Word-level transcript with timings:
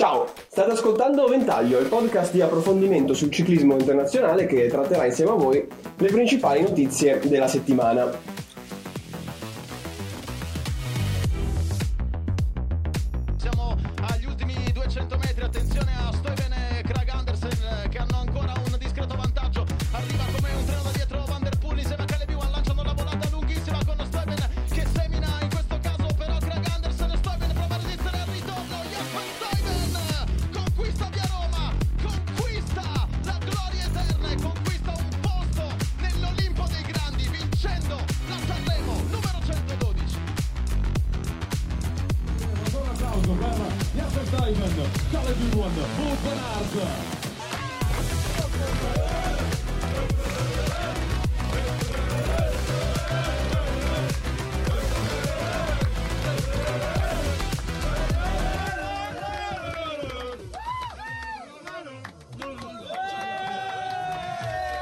Ciao, 0.00 0.26
state 0.48 0.70
ascoltando 0.70 1.26
Ventaglio, 1.26 1.78
il 1.78 1.86
podcast 1.86 2.32
di 2.32 2.40
approfondimento 2.40 3.12
sul 3.12 3.30
ciclismo 3.30 3.74
internazionale 3.74 4.46
che 4.46 4.66
tratterà 4.66 5.04
insieme 5.04 5.32
a 5.32 5.34
voi 5.34 5.68
le 5.98 6.08
principali 6.08 6.62
notizie 6.62 7.20
della 7.22 7.46
settimana. 7.46 8.10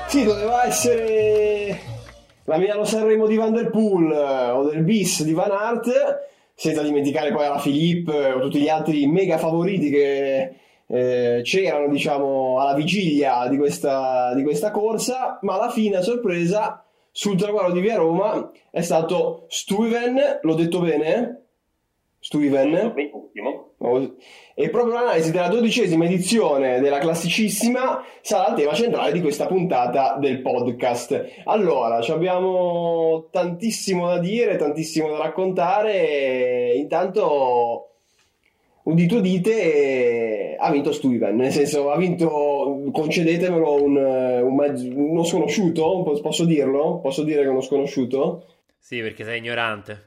Sì, 0.08 0.25
doveva 0.25 0.64
essere 0.66 1.78
la 2.44 2.56
Milano 2.56 2.84
Sanremo 2.84 3.27
di 3.27 3.36
Van 3.36 3.53
Der 3.53 3.69
Poel 3.69 4.10
eh, 4.10 4.50
o 4.50 4.64
del 4.64 4.82
bis 4.82 5.22
di 5.22 5.34
Van 5.34 5.50
Aert, 5.50 6.28
senza 6.59 6.83
dimenticare 6.83 7.31
poi 7.31 7.47
la 7.47 7.61
Filippo 7.61 8.11
o 8.11 8.41
tutti 8.41 8.59
gli 8.59 8.69
altri 8.69 9.06
mega 9.06 9.39
favoriti 9.39 9.91
che 9.91 10.55
eh, 10.87 11.41
c'erano 11.45 11.87
diciamo 11.89 12.59
alla 12.59 12.75
vigilia 12.75 13.47
di 13.47 13.56
questa, 13.56 14.34
di 14.34 14.42
questa 14.42 14.73
corsa, 14.73 15.39
ma 15.42 15.55
alla 15.55 15.70
fine 15.70 15.98
a 15.98 16.03
sorpresa 16.03 16.84
sul 17.12 17.37
traguardo 17.37 17.75
di 17.75 17.81
Via 17.81 17.95
Roma 17.95 18.50
è 18.73 18.81
stato 18.81 19.47
Stuyven, 19.47 20.41
l'ho 20.42 20.55
detto 20.55 20.81
bene? 20.81 21.45
Stuyven? 22.19 22.93
Benissimo. 22.93 23.67
E 24.54 24.70
proprio 24.70 24.94
l'analisi 24.94 25.30
della 25.30 25.46
dodicesima 25.46 26.04
edizione 26.04 26.80
della 26.80 26.98
classicissima 26.98 28.02
sarà 28.22 28.48
il 28.48 28.56
tema 28.56 28.74
centrale 28.74 29.12
di 29.12 29.20
questa 29.20 29.46
puntata 29.46 30.16
del 30.18 30.41
podcast. 30.41 31.42
Allora, 31.44 31.98
abbiamo 31.98 33.28
tantissimo 33.30 34.08
da 34.08 34.19
dire, 34.19 34.56
tantissimo 34.56 35.10
da 35.10 35.19
raccontare. 35.19 36.72
Intanto, 36.74 37.88
udito 38.82 39.16
udite, 39.19 40.56
ha 40.58 40.70
vinto 40.72 40.92
Stuyven, 40.92 41.36
nel 41.36 41.52
senso 41.52 41.91
ha 41.92 41.96
vinto, 41.96 42.82
concedetemelo, 42.91 43.82
un, 43.82 43.96
un 43.96 44.54
mezzo, 44.56 44.88
uno 44.92 45.22
sconosciuto, 45.22 46.02
posso 46.20 46.44
dirlo? 46.44 46.98
Posso 46.98 47.22
dire 47.22 47.42
che 47.42 47.46
è 47.46 47.50
uno 47.50 47.60
sconosciuto? 47.60 48.44
Sì, 48.76 49.00
perché 49.00 49.22
sei 49.22 49.38
ignorante. 49.38 50.06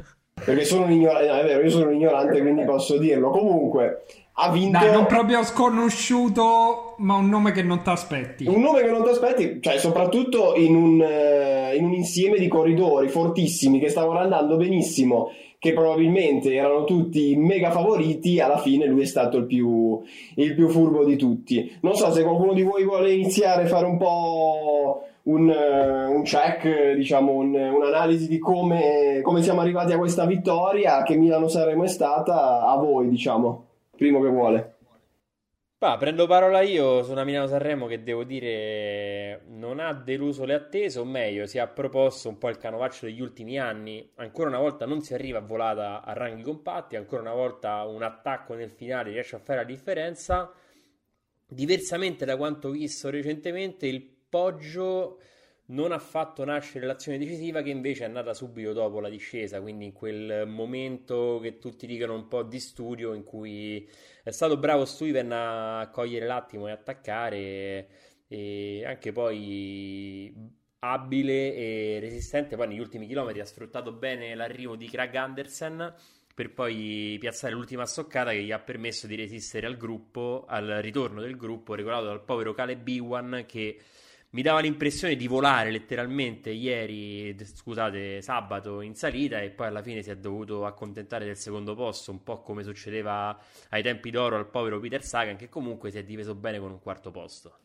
perché 0.44 0.64
sono 0.64 0.84
un 0.84 0.92
ignorante, 0.92 1.28
no, 1.28 1.34
è 1.34 1.44
vero, 1.44 1.62
io 1.62 1.70
sono 1.70 1.86
un 1.86 1.94
ignorante, 1.94 2.40
quindi 2.40 2.64
posso 2.64 2.98
dirlo. 2.98 3.30
Comunque, 3.30 4.04
ha 4.34 4.50
vinto. 4.50 4.78
Dai, 4.78 4.92
non 4.92 5.06
proprio 5.06 5.42
sconosciuto, 5.42 6.94
ma 6.98 7.14
un 7.14 7.28
nome 7.28 7.52
che 7.52 7.62
non 7.62 7.82
ti 7.82 7.90
aspetti. 7.90 8.46
Un 8.46 8.60
nome 8.60 8.82
che 8.82 8.90
non 8.90 9.02
ti 9.02 9.10
aspetti, 9.10 9.58
cioè, 9.60 9.78
soprattutto 9.78 10.54
in 10.56 10.74
un, 10.74 11.00
uh, 11.00 11.76
in 11.76 11.84
un 11.84 11.92
insieme 11.92 12.38
di 12.38 12.48
corridori 12.48 13.08
fortissimi 13.08 13.78
che 13.78 13.88
stavano 13.88 14.18
andando 14.18 14.56
benissimo 14.56 15.30
che 15.60 15.74
probabilmente 15.74 16.54
erano 16.54 16.84
tutti 16.84 17.36
mega 17.36 17.70
favoriti, 17.70 18.40
alla 18.40 18.56
fine 18.56 18.86
lui 18.86 19.02
è 19.02 19.04
stato 19.04 19.36
il 19.36 19.44
più, 19.44 20.00
il 20.36 20.54
più 20.54 20.70
furbo 20.70 21.04
di 21.04 21.16
tutti. 21.16 21.76
Non 21.82 21.94
so 21.94 22.10
se 22.12 22.22
qualcuno 22.22 22.54
di 22.54 22.62
voi 22.62 22.82
vuole 22.82 23.12
iniziare 23.12 23.64
a 23.64 23.66
fare 23.66 23.84
un 23.84 23.98
po' 23.98 25.02
un, 25.24 25.50
eh, 25.50 26.06
un 26.06 26.22
check, 26.22 26.92
diciamo, 26.92 27.32
un, 27.32 27.54
un'analisi 27.54 28.28
di 28.28 28.38
come, 28.38 29.20
come, 29.22 29.42
siamo 29.42 29.60
arrivati 29.60 29.92
a 29.92 29.98
questa 29.98 30.24
vittoria, 30.24 31.02
che 31.02 31.16
Milano 31.16 31.48
saremmo 31.48 31.86
stata 31.86 32.66
a 32.66 32.76
voi, 32.76 33.08
diciamo, 33.08 33.66
primo 33.96 34.20
che 34.20 34.28
vuole. 34.28 34.74
Bah, 35.80 35.96
prendo 35.96 36.26
parola 36.26 36.60
io 36.60 37.02
su 37.02 37.10
una 37.10 37.24
Milano 37.24 37.46
Sanremo 37.46 37.86
che 37.86 38.02
devo 38.02 38.22
dire 38.22 39.44
non 39.46 39.80
ha 39.80 39.94
deluso 39.94 40.44
le 40.44 40.52
attese, 40.52 40.98
o 40.98 41.06
meglio, 41.06 41.46
si 41.46 41.56
è 41.56 41.66
proposto 41.68 42.28
un 42.28 42.36
po' 42.36 42.50
il 42.50 42.58
canovaccio 42.58 43.06
degli 43.06 43.22
ultimi 43.22 43.58
anni. 43.58 44.10
Ancora 44.16 44.50
una 44.50 44.58
volta 44.58 44.84
non 44.84 45.00
si 45.00 45.14
arriva 45.14 45.38
a 45.38 45.40
volata 45.40 46.02
a 46.04 46.12
ranghi 46.12 46.42
compatti, 46.42 46.96
ancora 46.96 47.22
una 47.22 47.32
volta 47.32 47.84
un 47.84 48.02
attacco 48.02 48.52
nel 48.52 48.70
finale 48.70 49.10
riesce 49.10 49.36
a 49.36 49.38
fare 49.38 49.60
la 49.60 49.64
differenza. 49.64 50.52
Diversamente 51.46 52.26
da 52.26 52.36
quanto 52.36 52.70
visto 52.70 53.08
recentemente, 53.08 53.86
il 53.86 54.19
Poggio 54.30 55.20
non 55.66 55.92
ha 55.92 55.98
fatto 55.98 56.44
nascere 56.44 56.86
l'azione 56.86 57.18
decisiva 57.18 57.62
che 57.62 57.70
invece 57.70 58.04
è 58.04 58.08
nata 58.08 58.32
subito 58.32 58.72
dopo 58.72 59.00
la 59.00 59.08
discesa, 59.08 59.60
quindi 59.60 59.84
in 59.84 59.92
quel 59.92 60.46
momento 60.46 61.38
che 61.42 61.58
tutti 61.58 61.86
dicono 61.86 62.14
un 62.14 62.28
po' 62.28 62.42
di 62.42 62.58
studio 62.58 63.12
in 63.12 63.24
cui 63.24 63.88
è 64.22 64.30
stato 64.30 64.56
bravo 64.56 64.84
Stuyven 64.84 65.30
a 65.32 65.90
cogliere 65.92 66.26
l'attimo 66.26 66.68
e 66.68 66.70
attaccare 66.70 67.88
e 68.28 68.84
anche 68.86 69.12
poi 69.12 70.32
abile 70.80 71.54
e 71.54 71.98
resistente, 72.00 72.56
poi 72.56 72.68
negli 72.68 72.78
ultimi 72.78 73.06
chilometri 73.06 73.40
ha 73.40 73.44
sfruttato 73.44 73.92
bene 73.92 74.34
l'arrivo 74.34 74.76
di 74.76 74.88
Craig 74.88 75.14
Andersen 75.14 75.94
per 76.34 76.52
poi 76.52 77.16
piazzare 77.20 77.52
l'ultima 77.52 77.84
stoccata 77.84 78.30
che 78.30 78.42
gli 78.42 78.52
ha 78.52 78.60
permesso 78.60 79.06
di 79.06 79.14
resistere 79.14 79.66
al 79.66 79.76
gruppo, 79.76 80.46
al 80.48 80.78
ritorno 80.80 81.20
del 81.20 81.36
gruppo 81.36 81.74
regolato 81.74 82.06
dal 82.06 82.24
povero 82.24 82.54
Caleb 82.54 82.80
Biwan 82.80 83.44
che 83.46 83.78
mi 84.30 84.42
dava 84.42 84.60
l'impressione 84.60 85.16
di 85.16 85.26
volare 85.26 85.70
letteralmente 85.70 86.50
ieri, 86.50 87.36
scusate, 87.42 88.22
sabato 88.22 88.80
in 88.80 88.94
salita 88.94 89.40
e 89.40 89.50
poi 89.50 89.66
alla 89.66 89.82
fine 89.82 90.02
si 90.02 90.10
è 90.10 90.16
dovuto 90.16 90.66
accontentare 90.66 91.24
del 91.24 91.36
secondo 91.36 91.74
posto, 91.74 92.12
un 92.12 92.22
po' 92.22 92.40
come 92.42 92.62
succedeva 92.62 93.36
ai 93.70 93.82
tempi 93.82 94.10
d'oro 94.10 94.36
al 94.36 94.48
povero 94.48 94.78
Peter 94.78 95.02
Sagan 95.02 95.36
che 95.36 95.48
comunque 95.48 95.90
si 95.90 95.98
è 95.98 96.04
diviso 96.04 96.34
bene 96.34 96.60
con 96.60 96.70
un 96.70 96.80
quarto 96.80 97.10
posto. 97.10 97.58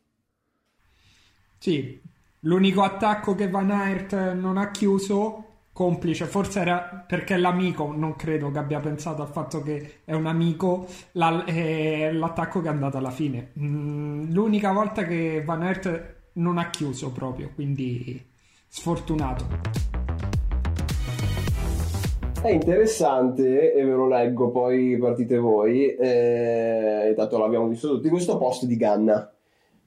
Sì, 1.59 2.01
l'unico 2.41 2.81
attacco 2.81 3.35
che 3.35 3.47
Van 3.49 3.69
Aert 3.69 4.33
non 4.33 4.57
ha 4.57 4.71
chiuso 4.71 5.45
complice, 5.71 6.25
forse 6.25 6.61
era 6.61 7.03
perché 7.05 7.37
l'amico, 7.37 7.91
non 7.93 8.15
credo 8.15 8.49
che 8.49 8.59
abbia 8.59 8.79
pensato 8.79 9.21
al 9.21 9.27
fatto 9.27 9.61
che 9.61 9.99
è 10.05 10.13
un 10.13 10.25
amico, 10.25 10.87
la, 11.13 11.43
è 11.43 12.11
l'attacco 12.13 12.61
che 12.61 12.67
è 12.67 12.71
andato 12.71 12.97
alla 12.97 13.11
fine. 13.11 13.51
Mm, 13.59 14.31
l'unica 14.31 14.71
volta 14.71 15.03
che 15.05 15.43
Van 15.43 15.61
Aert 15.61 16.14
non 16.35 16.57
ha 16.57 16.69
chiuso 16.69 17.11
proprio, 17.11 17.51
quindi 17.53 18.21
sfortunato. 18.67 19.45
È 22.41 22.49
interessante, 22.49 23.73
e 23.73 23.83
ve 23.83 23.91
lo 23.91 24.07
leggo, 24.07 24.51
poi 24.51 24.97
partite 24.97 25.37
voi, 25.37 25.95
eh, 25.95 27.13
tanto 27.15 27.37
l'abbiamo 27.37 27.67
visto 27.67 27.89
tutti, 27.89 28.09
questo 28.09 28.37
post 28.37 28.65
di 28.65 28.75
Ganna. 28.75 29.29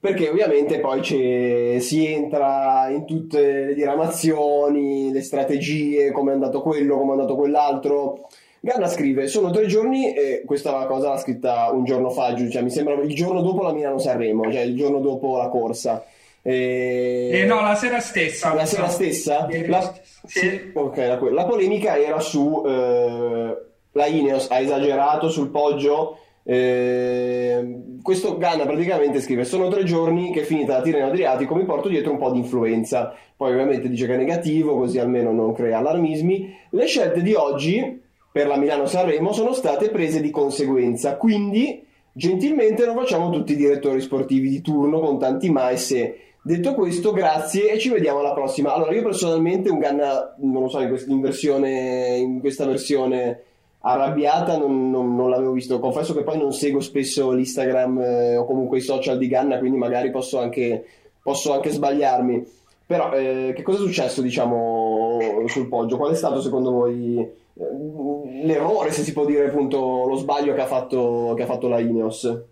Perché 0.00 0.28
ovviamente 0.28 0.78
poi 0.78 1.02
si 1.02 2.06
entra 2.06 2.88
in 2.88 3.04
tutte 3.04 3.64
le 3.64 3.74
diramazioni, 3.74 5.12
le 5.12 5.22
strategie, 5.22 6.12
come 6.12 6.30
è 6.30 6.34
andato 6.34 6.62
quello, 6.62 6.96
come 6.96 7.10
è 7.10 7.14
andato 7.14 7.34
quell'altro. 7.34 8.28
Ganna 8.60 8.86
scrive: 8.86 9.26
Sono 9.26 9.50
tre 9.50 9.66
giorni, 9.66 10.14
e 10.14 10.42
questa 10.46 10.86
cosa 10.86 11.08
l'ha 11.08 11.18
scritta 11.18 11.70
un 11.72 11.84
giorno 11.84 12.10
fa, 12.10 12.34
cioè 12.36 12.62
mi 12.62 12.70
sembra 12.70 12.94
il 12.94 13.12
giorno 13.12 13.42
dopo 13.42 13.62
la 13.62 13.72
Milano-Sanremo, 13.72 14.50
cioè 14.52 14.62
il 14.62 14.76
giorno 14.76 15.00
dopo 15.00 15.36
la 15.36 15.48
corsa 15.48 16.04
e... 16.48 17.28
Eh, 17.30 17.44
no, 17.44 17.60
la 17.60 17.74
sera 17.74 18.00
stessa. 18.00 18.54
La 18.54 18.64
sera 18.64 18.88
stessa? 18.88 19.46
La... 19.66 19.94
Sì. 20.24 20.70
Ok, 20.72 20.96
la, 20.96 21.18
la, 21.30 21.44
polemica 21.44 21.98
era 21.98 22.20
su 22.20 22.62
eh, 22.66 23.56
la 23.92 24.06
Ineos 24.06 24.50
ha 24.50 24.58
esagerato 24.58 25.28
sul 25.28 25.50
poggio. 25.50 26.20
Eh, 26.44 27.98
questo 28.00 28.38
Ganna 28.38 28.64
praticamente 28.64 29.20
scrive: 29.20 29.44
Sono 29.44 29.68
tre 29.68 29.84
giorni 29.84 30.32
che 30.32 30.40
è 30.40 30.44
finita 30.44 30.78
la 30.78 30.80
Tirreno 30.80 31.08
Adriatico, 31.08 31.54
mi 31.54 31.66
porto 31.66 31.88
dietro 31.88 32.12
un 32.12 32.18
po' 32.18 32.30
di 32.30 32.38
influenza. 32.38 33.14
Poi, 33.36 33.52
ovviamente, 33.52 33.90
dice 33.90 34.06
che 34.06 34.14
è 34.14 34.16
negativo, 34.16 34.74
così 34.74 34.98
almeno 34.98 35.32
non 35.32 35.52
crea 35.52 35.78
allarmismi. 35.78 36.56
Le 36.70 36.86
scelte 36.86 37.20
di 37.20 37.34
oggi 37.34 38.00
per 38.32 38.46
la 38.46 38.56
Milano-Sanremo 38.56 39.32
sono 39.32 39.52
state 39.52 39.90
prese 39.90 40.22
di 40.22 40.30
conseguenza, 40.30 41.16
quindi 41.18 41.84
gentilmente 42.10 42.86
non 42.86 42.96
facciamo 42.96 43.28
tutti 43.30 43.52
i 43.52 43.56
direttori 43.56 44.00
sportivi 44.00 44.48
di 44.48 44.62
turno 44.62 44.98
con 44.98 45.18
tanti 45.18 45.50
ma 45.50 45.68
e 45.68 45.76
se 45.76 46.27
Detto 46.48 46.72
questo, 46.72 47.12
grazie 47.12 47.72
e 47.72 47.78
ci 47.78 47.90
vediamo 47.90 48.20
alla 48.20 48.32
prossima. 48.32 48.72
Allora, 48.72 48.94
io 48.94 49.02
personalmente 49.02 49.68
un 49.68 49.78
Ganna, 49.78 50.34
non 50.38 50.62
lo 50.62 50.68
so, 50.70 50.80
in, 50.80 50.88
quest- 50.88 51.06
in, 51.06 51.20
versione, 51.20 52.16
in 52.16 52.40
questa 52.40 52.64
versione 52.64 53.42
arrabbiata 53.80 54.56
non, 54.56 54.88
non, 54.88 55.14
non, 55.14 55.28
l'avevo 55.28 55.52
visto. 55.52 55.78
Confesso 55.78 56.14
che 56.14 56.22
poi 56.22 56.38
non 56.38 56.54
seguo 56.54 56.80
spesso 56.80 57.32
l'Instagram 57.32 58.00
eh, 58.00 58.36
o 58.38 58.46
comunque 58.46 58.78
i 58.78 58.80
social 58.80 59.18
di 59.18 59.28
Ganna, 59.28 59.58
quindi 59.58 59.76
magari 59.76 60.10
posso 60.10 60.38
anche, 60.38 60.86
posso 61.22 61.52
anche 61.52 61.68
sbagliarmi. 61.68 62.42
Però 62.86 63.12
eh, 63.12 63.52
che 63.54 63.62
cosa 63.62 63.76
è 63.76 63.82
successo, 63.82 64.22
diciamo, 64.22 65.18
sul 65.48 65.68
poggio? 65.68 65.98
Qual 65.98 66.12
è 66.12 66.16
stato 66.16 66.40
secondo 66.40 66.70
voi 66.70 67.18
eh, 67.18 68.42
l'errore, 68.42 68.90
se 68.90 69.02
si 69.02 69.12
può 69.12 69.26
dire 69.26 69.48
appunto, 69.48 70.06
lo 70.08 70.16
sbaglio 70.16 70.54
che 70.54 70.62
ha 70.62 70.66
fatto, 70.66 71.34
che 71.36 71.42
ha 71.42 71.46
fatto 71.46 71.68
la 71.68 71.78
Ineos? 71.78 72.42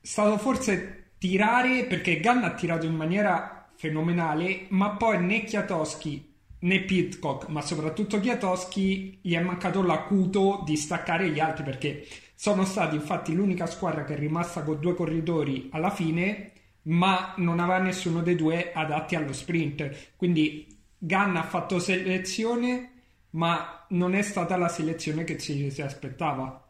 Stato 0.00 0.36
forse 0.38 1.04
tirare, 1.18 1.84
perché 1.84 2.20
Ganna 2.20 2.46
ha 2.46 2.54
tirato 2.54 2.86
in 2.86 2.94
maniera 2.94 3.68
fenomenale, 3.74 4.66
ma 4.68 4.90
poi 4.90 5.22
né 5.24 5.44
Chiatoschi 5.44 6.34
né 6.58 6.80
Pitcock, 6.80 7.48
ma 7.48 7.60
soprattutto 7.60 8.18
Chiatoschi, 8.18 9.18
gli 9.22 9.34
è 9.34 9.40
mancato 9.40 9.82
l'acuto 9.82 10.62
di 10.64 10.76
staccare 10.76 11.30
gli 11.30 11.38
altri 11.38 11.64
perché 11.64 12.06
sono 12.34 12.64
stati 12.64 12.96
infatti 12.96 13.34
l'unica 13.34 13.66
squadra 13.66 14.04
che 14.04 14.14
è 14.14 14.18
rimasta 14.18 14.62
con 14.62 14.80
due 14.80 14.94
corridori 14.94 15.68
alla 15.72 15.90
fine, 15.90 16.52
ma 16.82 17.34
non 17.38 17.60
aveva 17.60 17.78
nessuno 17.78 18.22
dei 18.22 18.36
due 18.36 18.72
adatti 18.72 19.14
allo 19.14 19.32
sprint. 19.32 20.14
Quindi 20.16 20.66
Ganna 20.98 21.40
ha 21.40 21.46
fatto 21.46 21.78
selezione, 21.78 22.92
ma 23.30 23.86
non 23.90 24.14
è 24.14 24.22
stata 24.22 24.56
la 24.56 24.68
selezione 24.68 25.24
che 25.24 25.38
ci 25.38 25.70
si 25.70 25.82
aspettava. 25.82 26.62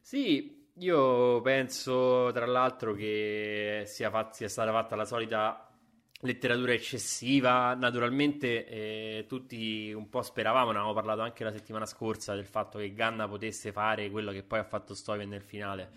Sì, 0.00 0.55
io 0.78 1.40
penso 1.40 2.30
tra 2.32 2.46
l'altro 2.46 2.94
che 2.94 3.84
sia, 3.86 4.10
fat- 4.10 4.34
sia 4.34 4.48
stata 4.48 4.72
fatta 4.72 4.96
la 4.96 5.04
solita 5.04 5.68
letteratura 6.20 6.72
eccessiva. 6.72 7.74
Naturalmente 7.74 8.66
eh, 8.66 9.24
tutti 9.28 9.92
un 9.92 10.08
po' 10.08 10.22
speravamo, 10.22 10.66
ne 10.66 10.76
avevamo 10.78 10.94
parlato 10.94 11.22
anche 11.22 11.44
la 11.44 11.52
settimana 11.52 11.86
scorsa, 11.86 12.34
del 12.34 12.46
fatto 12.46 12.78
che 12.78 12.92
Ganna 12.92 13.28
potesse 13.28 13.72
fare 13.72 14.10
quello 14.10 14.32
che 14.32 14.42
poi 14.42 14.58
ha 14.58 14.64
fatto 14.64 14.94
Stoiven 14.94 15.28
nel 15.28 15.42
finale. 15.42 15.90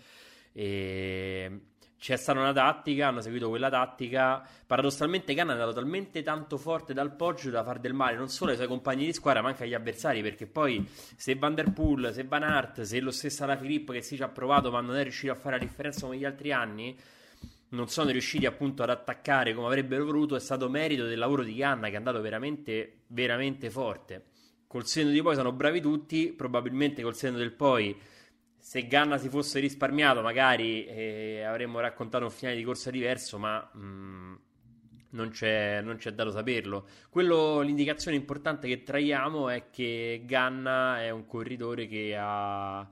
E 0.52 1.60
c'è 2.00 2.16
stata 2.16 2.40
una 2.40 2.54
tattica, 2.54 3.08
hanno 3.08 3.20
seguito 3.20 3.50
quella 3.50 3.68
tattica. 3.68 4.42
Paradossalmente, 4.66 5.34
Ganna 5.34 5.50
è 5.50 5.52
andato 5.52 5.74
talmente 5.74 6.22
tanto 6.22 6.56
forte 6.56 6.94
dal 6.94 7.14
poggio 7.14 7.50
da 7.50 7.62
far 7.62 7.78
del 7.78 7.92
male 7.92 8.16
non 8.16 8.30
solo 8.30 8.52
ai 8.52 8.56
suoi 8.56 8.68
compagni 8.68 9.04
di 9.04 9.12
squadra, 9.12 9.42
ma 9.42 9.48
anche 9.48 9.64
agli 9.64 9.74
avversari. 9.74 10.22
Perché 10.22 10.46
poi, 10.46 10.88
se 10.88 11.34
Van 11.34 11.54
der 11.54 11.72
Poel, 11.74 12.10
se 12.14 12.24
Van 12.24 12.42
Aert, 12.42 12.80
se 12.80 13.00
lo 13.00 13.10
stesso 13.10 13.44
Ala 13.44 13.58
Filippo 13.58 13.92
che 13.92 14.00
si 14.00 14.16
ci 14.16 14.22
ha 14.22 14.28
provato, 14.28 14.70
ma 14.70 14.80
non 14.80 14.96
è 14.96 15.02
riuscito 15.02 15.30
a 15.30 15.34
fare 15.34 15.58
la 15.58 15.62
differenza 15.62 16.06
come 16.06 16.16
gli 16.16 16.24
altri 16.24 16.52
anni 16.52 16.96
non 17.72 17.88
sono 17.88 18.10
riusciti 18.10 18.46
appunto 18.46 18.82
ad 18.82 18.90
attaccare 18.90 19.54
come 19.54 19.68
avrebbero 19.68 20.04
voluto 20.04 20.34
è 20.34 20.40
stato 20.40 20.68
merito 20.68 21.04
del 21.04 21.18
lavoro 21.18 21.44
di 21.44 21.54
Ganna 21.54 21.86
che 21.86 21.92
è 21.92 21.96
andato 21.96 22.20
veramente, 22.20 23.02
veramente 23.08 23.70
forte. 23.70 24.24
Col 24.66 24.86
senno 24.86 25.10
di 25.10 25.20
poi 25.20 25.34
sono 25.34 25.52
bravi 25.52 25.80
tutti, 25.80 26.32
probabilmente 26.32 27.02
col 27.02 27.14
senno 27.14 27.36
del 27.36 27.52
poi 27.52 27.96
se 28.60 28.86
Ganna 28.86 29.18
si 29.18 29.28
fosse 29.28 29.58
risparmiato 29.58 30.20
magari 30.22 30.84
eh, 30.86 31.42
avremmo 31.42 31.80
raccontato 31.80 32.24
un 32.24 32.30
finale 32.30 32.56
di 32.56 32.62
corsa 32.62 32.90
diverso, 32.90 33.38
ma 33.38 33.68
mh, 33.72 33.80
mm, 33.80 34.34
non, 35.10 35.30
c'è, 35.30 35.80
non, 35.80 35.96
c'è, 35.96 36.12
dato 36.12 36.30
saperlo. 36.30 36.86
Quello, 37.08 37.60
l'indicazione 37.60 38.16
importante 38.16 38.68
che 38.68 38.82
traiamo 38.82 39.48
è 39.48 39.70
che 39.70 40.22
Ganna 40.24 41.00
è 41.02 41.10
un 41.10 41.26
corridore 41.26 41.86
che 41.86 42.16
ha 42.18 42.88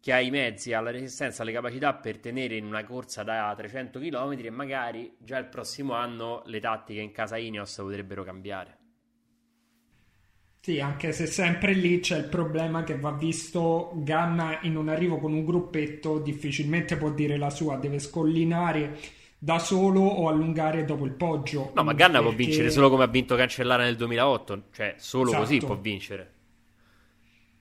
che 0.00 0.12
ha 0.12 0.20
i 0.20 0.30
mezzi, 0.30 0.72
ha 0.72 0.80
la 0.80 0.90
resistenza, 0.90 1.44
le 1.44 1.52
capacità 1.52 1.92
per 1.94 2.18
tenere 2.18 2.56
in 2.56 2.64
una 2.64 2.84
corsa 2.84 3.22
da 3.24 3.52
300 3.56 3.98
km 3.98 4.38
e 4.38 4.50
magari 4.50 5.16
già 5.18 5.38
il 5.38 5.46
prossimo 5.46 5.94
anno 5.94 6.42
le 6.46 6.60
tattiche 6.60 7.00
in 7.00 7.10
casa 7.12 7.36
Ineos 7.36 7.74
potrebbero 7.76 8.22
cambiare. 8.22 8.77
Sì, 10.60 10.80
anche 10.80 11.12
se 11.12 11.26
sempre 11.26 11.72
lì 11.72 12.00
c'è 12.00 12.18
il 12.18 12.28
problema 12.28 12.84
che 12.84 12.98
va 12.98 13.12
visto 13.12 13.92
Ganna 13.94 14.58
in 14.62 14.76
un 14.76 14.88
arrivo 14.88 15.18
con 15.18 15.32
un 15.32 15.44
gruppetto, 15.44 16.18
difficilmente 16.18 16.96
può 16.96 17.10
dire 17.10 17.38
la 17.38 17.50
sua, 17.50 17.76
deve 17.76 17.98
scollinare 17.98 18.98
da 19.38 19.58
solo 19.58 20.00
o 20.00 20.28
allungare 20.28 20.84
dopo 20.84 21.04
il 21.04 21.12
poggio. 21.12 21.70
No, 21.74 21.84
ma 21.84 21.92
Ganna 21.92 22.18
perché... 22.20 22.34
può 22.34 22.36
vincere 22.36 22.70
solo 22.70 22.90
come 22.90 23.04
ha 23.04 23.08
vinto 23.08 23.36
Cancellara 23.36 23.84
nel 23.84 23.96
2008, 23.96 24.62
cioè 24.72 24.94
solo 24.98 25.28
esatto. 25.28 25.42
così 25.42 25.58
può 25.58 25.76
vincere. 25.76 26.32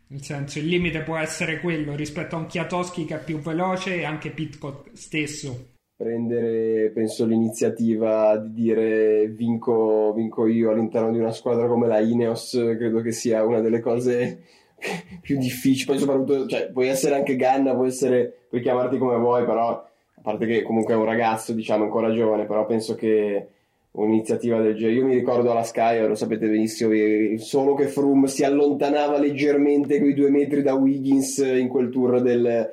Nel 0.08 0.24
senso, 0.24 0.60
il 0.60 0.68
limite 0.68 1.02
può 1.02 1.18
essere 1.18 1.60
quello 1.60 1.96
rispetto 1.96 2.36
a 2.36 2.40
un 2.40 2.48
Chiatoschi 2.48 3.06
che 3.06 3.16
è 3.16 3.24
più 3.24 3.40
veloce 3.40 3.96
e 3.96 4.06
anche 4.06 4.32
Pitcock 4.32 4.90
stesso. 4.94 5.76
Prendere, 5.98 6.92
penso, 6.92 7.26
l'iniziativa 7.26 8.38
di 8.38 8.54
dire 8.54 9.28
vinco, 9.30 10.14
vinco 10.14 10.46
io 10.46 10.70
all'interno 10.70 11.12
di 11.12 11.18
una 11.18 11.32
squadra 11.32 11.66
come 11.66 11.88
la 11.88 12.00
Ineos, 12.00 12.52
credo 12.78 13.02
che 13.02 13.12
sia 13.12 13.44
una 13.44 13.62
delle 13.62 13.80
cose 13.80 14.44
più 15.22 15.40
difficili. 15.40 15.86
Poi, 15.88 15.98
soprattutto, 15.98 16.46
cioè, 16.46 16.70
puoi 16.72 16.88
essere 16.88 17.16
anche 17.16 17.36
Ganna, 17.36 17.74
puoi, 17.74 17.88
essere, 17.88 18.32
puoi 18.48 18.62
chiamarti 18.62 19.00
come 19.00 19.18
vuoi, 19.18 19.44
però 19.44 19.70
a 19.70 20.22
parte 20.22 20.46
che 20.46 20.62
comunque 20.62 20.94
è 20.94 20.98
un 20.98 21.06
ragazzo, 21.06 21.54
diciamo, 21.54 21.86
ancora 21.86 22.14
giovane, 22.14 22.46
però 22.46 22.68
penso 22.68 22.94
che 22.94 23.48
un'iniziativa 23.94 24.62
del 24.62 24.76
genere. 24.76 24.98
Io 24.98 25.06
mi 25.06 25.16
ricordo 25.16 25.50
alla 25.50 25.64
Sky, 25.64 26.06
lo 26.06 26.14
sapete 26.14 26.48
benissimo, 26.48 26.92
solo 27.40 27.74
che 27.74 27.88
Froome 27.88 28.28
si 28.28 28.44
allontanava 28.44 29.18
leggermente 29.18 30.00
quei 30.00 30.14
due 30.14 30.30
metri 30.30 30.62
da 30.62 30.76
Wiggins 30.76 31.38
in 31.40 31.68
quel 31.68 31.90
tour 31.90 32.22
del 32.22 32.72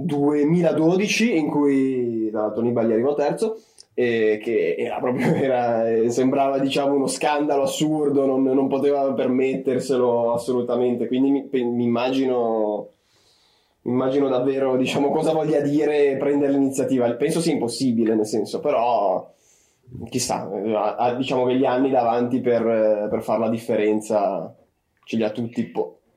2012 0.00 1.36
in 1.36 1.48
cui 1.48 2.17
tra 2.30 2.42
l'altro 2.42 2.62
Nibali 2.62 2.92
arrivò 2.92 3.14
terzo 3.14 3.60
e 3.94 4.38
che 4.42 4.76
era 4.78 4.98
proprio, 4.98 5.32
era, 5.34 6.08
sembrava 6.10 6.58
diciamo 6.58 6.94
uno 6.94 7.06
scandalo 7.06 7.62
assurdo, 7.62 8.26
non, 8.26 8.42
non 8.42 8.68
poteva 8.68 9.12
permetterselo 9.12 10.32
assolutamente, 10.32 11.06
quindi 11.06 11.30
mi, 11.30 11.48
mi 11.64 11.84
immagino 11.84 12.90
immagino 13.88 14.28
davvero 14.28 14.76
diciamo, 14.76 15.10
cosa 15.10 15.32
voglia 15.32 15.60
dire 15.60 16.16
prendere 16.18 16.52
l'iniziativa. 16.52 17.10
Penso 17.14 17.40
sia 17.40 17.52
impossibile, 17.52 18.14
nel 18.14 18.26
senso, 18.26 18.60
però 18.60 19.34
chissà, 20.08 20.48
ha, 20.96 21.14
diciamo 21.14 21.46
che 21.46 21.56
gli 21.56 21.64
anni 21.64 21.90
davanti 21.90 22.40
per, 22.40 23.08
per 23.10 23.22
fare 23.22 23.40
la 23.40 23.48
differenza 23.48 24.54
ce 25.04 25.16
li 25.16 25.24
ha 25.24 25.30
tutti. 25.30 25.72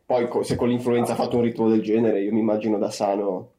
Poi 0.06 0.28
se 0.44 0.56
con 0.56 0.68
l'influenza 0.68 1.14
ha 1.14 1.16
fatto 1.16 1.38
un 1.38 1.44
ritmo 1.44 1.70
del 1.70 1.82
genere, 1.82 2.22
io 2.22 2.34
mi 2.34 2.40
immagino 2.40 2.78
da 2.78 2.92
sano 2.92 3.50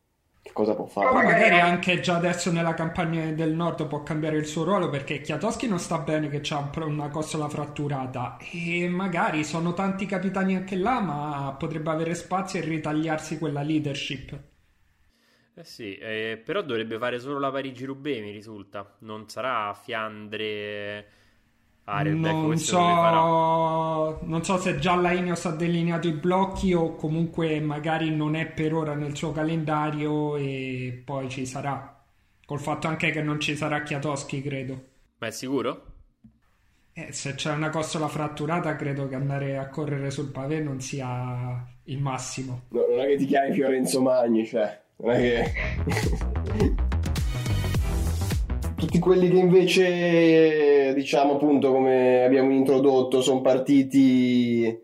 che 0.43 0.53
cosa 0.53 0.75
può 0.75 0.87
fare. 0.87 1.09
Poi 1.09 1.23
magari 1.23 1.61
anche 1.61 2.01
già 2.01 2.17
adesso 2.17 2.51
nella 2.51 2.75
campagna 2.75 3.31
del 3.31 3.55
nord 3.55 3.87
può 3.87 4.03
cambiare 4.03 4.37
il 4.37 4.47
suo 4.47 4.65
ruolo 4.65 4.91
perché 4.91 5.21
Chiatoschi 5.21 5.69
non 5.69 5.79
sta 5.79 5.99
bene 5.99 6.29
che 6.29 6.43
ha 6.53 6.71
una 6.85 7.09
costola 7.11 7.49
fratturata 7.49 8.37
e 8.53 8.89
magari 8.89 9.45
sono 9.45 9.73
tanti 9.73 10.05
capitani 10.05 10.57
anche 10.57 10.77
là 10.77 11.01
ma 11.01 11.55
potrebbe 11.57 11.91
avere 11.91 12.15
spazio 12.15 12.59
e 12.59 12.65
ritagliarsi 12.65 13.39
quella 13.39 13.63
leadership. 13.63 14.41
Eh 15.55 15.65
sì, 15.65 15.97
eh, 15.99 16.41
però 16.45 16.63
dovrebbe 16.63 16.99
fare 16.99 17.19
solo 17.21 17.39
la 17.39 17.51
Parigi-Roubaix, 17.51 18.21
mi 18.21 18.31
risulta. 18.31 18.97
Non 19.01 19.29
sarà 19.29 19.73
Fiandre... 19.75 21.21
Non 21.85 22.57
so, 22.59 24.21
non 24.23 24.45
so 24.45 24.57
se 24.59 24.79
già 24.79 24.95
la 24.95 25.13
Ineos 25.13 25.45
ha 25.47 25.51
delineato 25.51 26.07
i 26.07 26.13
blocchi 26.13 26.73
o 26.73 26.95
comunque 26.95 27.59
magari 27.61 28.15
non 28.15 28.37
è 28.37 28.47
per 28.47 28.73
ora 28.73 28.95
nel 28.95 29.17
suo 29.17 29.33
calendario 29.33 30.37
e 30.37 31.03
poi 31.05 31.29
ci 31.29 31.45
sarà. 31.45 32.01
Col 32.47 32.61
fatto 32.61 32.87
anche 32.87 33.11
che 33.11 33.23
non 33.23 33.41
ci 33.41 33.57
sarà 33.57 33.83
Chiatoschi, 33.83 34.43
credo. 34.43 34.85
Ma 35.19 35.27
è 35.27 35.31
sicuro? 35.33 35.87
Eh, 36.93 37.11
se 37.11 37.35
c'è 37.35 37.51
una 37.53 37.71
costola 37.71 38.07
fratturata, 38.07 38.77
credo 38.77 39.09
che 39.09 39.15
andare 39.15 39.57
a 39.59 39.69
correre 39.69 40.11
sul 40.11 40.31
pavé 40.31 40.61
non 40.61 40.81
sia 40.81 41.67
il 41.85 41.99
massimo. 41.99 42.63
No, 42.69 42.87
non 42.91 43.01
è 43.01 43.07
che 43.07 43.17
ti 43.17 43.27
chiami 43.27 43.55
Fiorenzo 43.55 44.01
Magni, 44.01 44.47
cioè. 44.47 44.81
Non 44.97 45.11
è 45.11 45.19
che... 45.19 46.91
Tutti 48.83 48.99
quelli 48.99 49.31
che 49.31 49.37
invece, 49.37 50.93
diciamo 50.93 51.35
appunto, 51.35 51.71
come 51.71 52.25
abbiamo 52.25 52.51
introdotto, 52.51 53.23
sono 53.23 53.41
partiti 53.41 54.77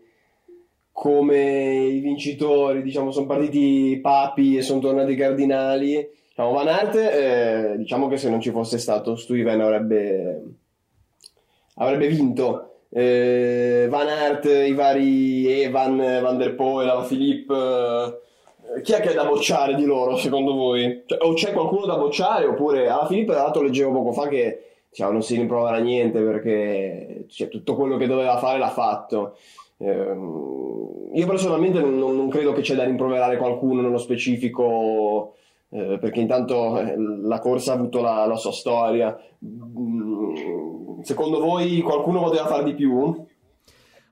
come 0.89 1.83
i 1.83 1.99
vincitori, 1.99 2.81
diciamo, 2.81 3.11
sono 3.11 3.25
partiti 3.25 3.99
papi 4.01 4.55
e 4.55 4.61
sono 4.61 4.79
tornati 4.79 5.15
cardinali. 5.15 5.95
Diciamo, 6.29 6.53
Van 6.53 6.69
Aert, 6.69 6.95
eh, 6.95 7.73
diciamo 7.75 8.07
che 8.07 8.15
se 8.15 8.29
non 8.29 8.39
ci 8.39 8.51
fosse 8.51 8.77
stato 8.77 9.17
Stuyven 9.17 9.59
avrebbe, 9.59 10.43
avrebbe 11.75 12.07
vinto. 12.07 12.83
Eh, 12.89 13.87
Van 13.89 14.07
Aert, 14.07 14.45
i 14.45 14.73
vari 14.75 15.45
Evan, 15.61 15.97
Van 15.97 16.37
der 16.37 16.55
Poel, 16.55 16.87
la 16.87 17.05
Philippe 17.05 18.21
chi 18.81 18.93
è 18.93 19.01
che 19.01 19.11
è 19.11 19.13
da 19.13 19.25
bocciare 19.25 19.75
di 19.75 19.85
loro, 19.85 20.15
secondo 20.17 20.53
voi? 20.53 21.03
Cioè, 21.05 21.19
o 21.21 21.33
c'è 21.33 21.53
qualcuno 21.53 21.85
da 21.85 21.97
bocciare, 21.97 22.45
oppure 22.45 22.87
alla 22.87 23.07
Filippo, 23.07 23.31
tra 23.31 23.43
l'altro, 23.43 23.61
leggevo 23.61 23.91
poco 23.91 24.11
fa 24.11 24.27
che 24.27 24.63
diciamo, 24.89 25.11
non 25.11 25.21
si 25.21 25.35
rimproverà 25.35 25.77
niente 25.77 26.19
perché 26.21 27.25
cioè, 27.27 27.47
tutto 27.47 27.75
quello 27.75 27.97
che 27.97 28.07
doveva 28.07 28.37
fare 28.37 28.59
l'ha 28.59 28.69
fatto. 28.69 29.35
Eh, 29.77 30.15
io 31.13 31.25
personalmente 31.27 31.79
non, 31.79 31.97
non, 31.97 32.29
credo 32.29 32.51
che 32.53 32.61
c'è 32.61 32.75
da 32.75 32.83
rimproverare 32.83 33.37
qualcuno 33.37 33.81
nello 33.81 33.97
specifico. 33.97 35.35
Eh, 35.71 35.99
perché 35.99 36.19
intanto 36.19 36.79
eh, 36.79 36.95
la 36.97 37.37
corsa 37.37 37.73
ha 37.73 37.75
avuto 37.75 38.01
la, 38.01 38.25
la 38.25 38.35
sua 38.35 38.51
storia. 38.51 39.15
Mm, 39.45 41.01
secondo 41.01 41.39
voi 41.39 41.79
qualcuno 41.81 42.21
poteva 42.21 42.47
fare 42.47 42.63
di 42.63 42.73
più? 42.73 43.25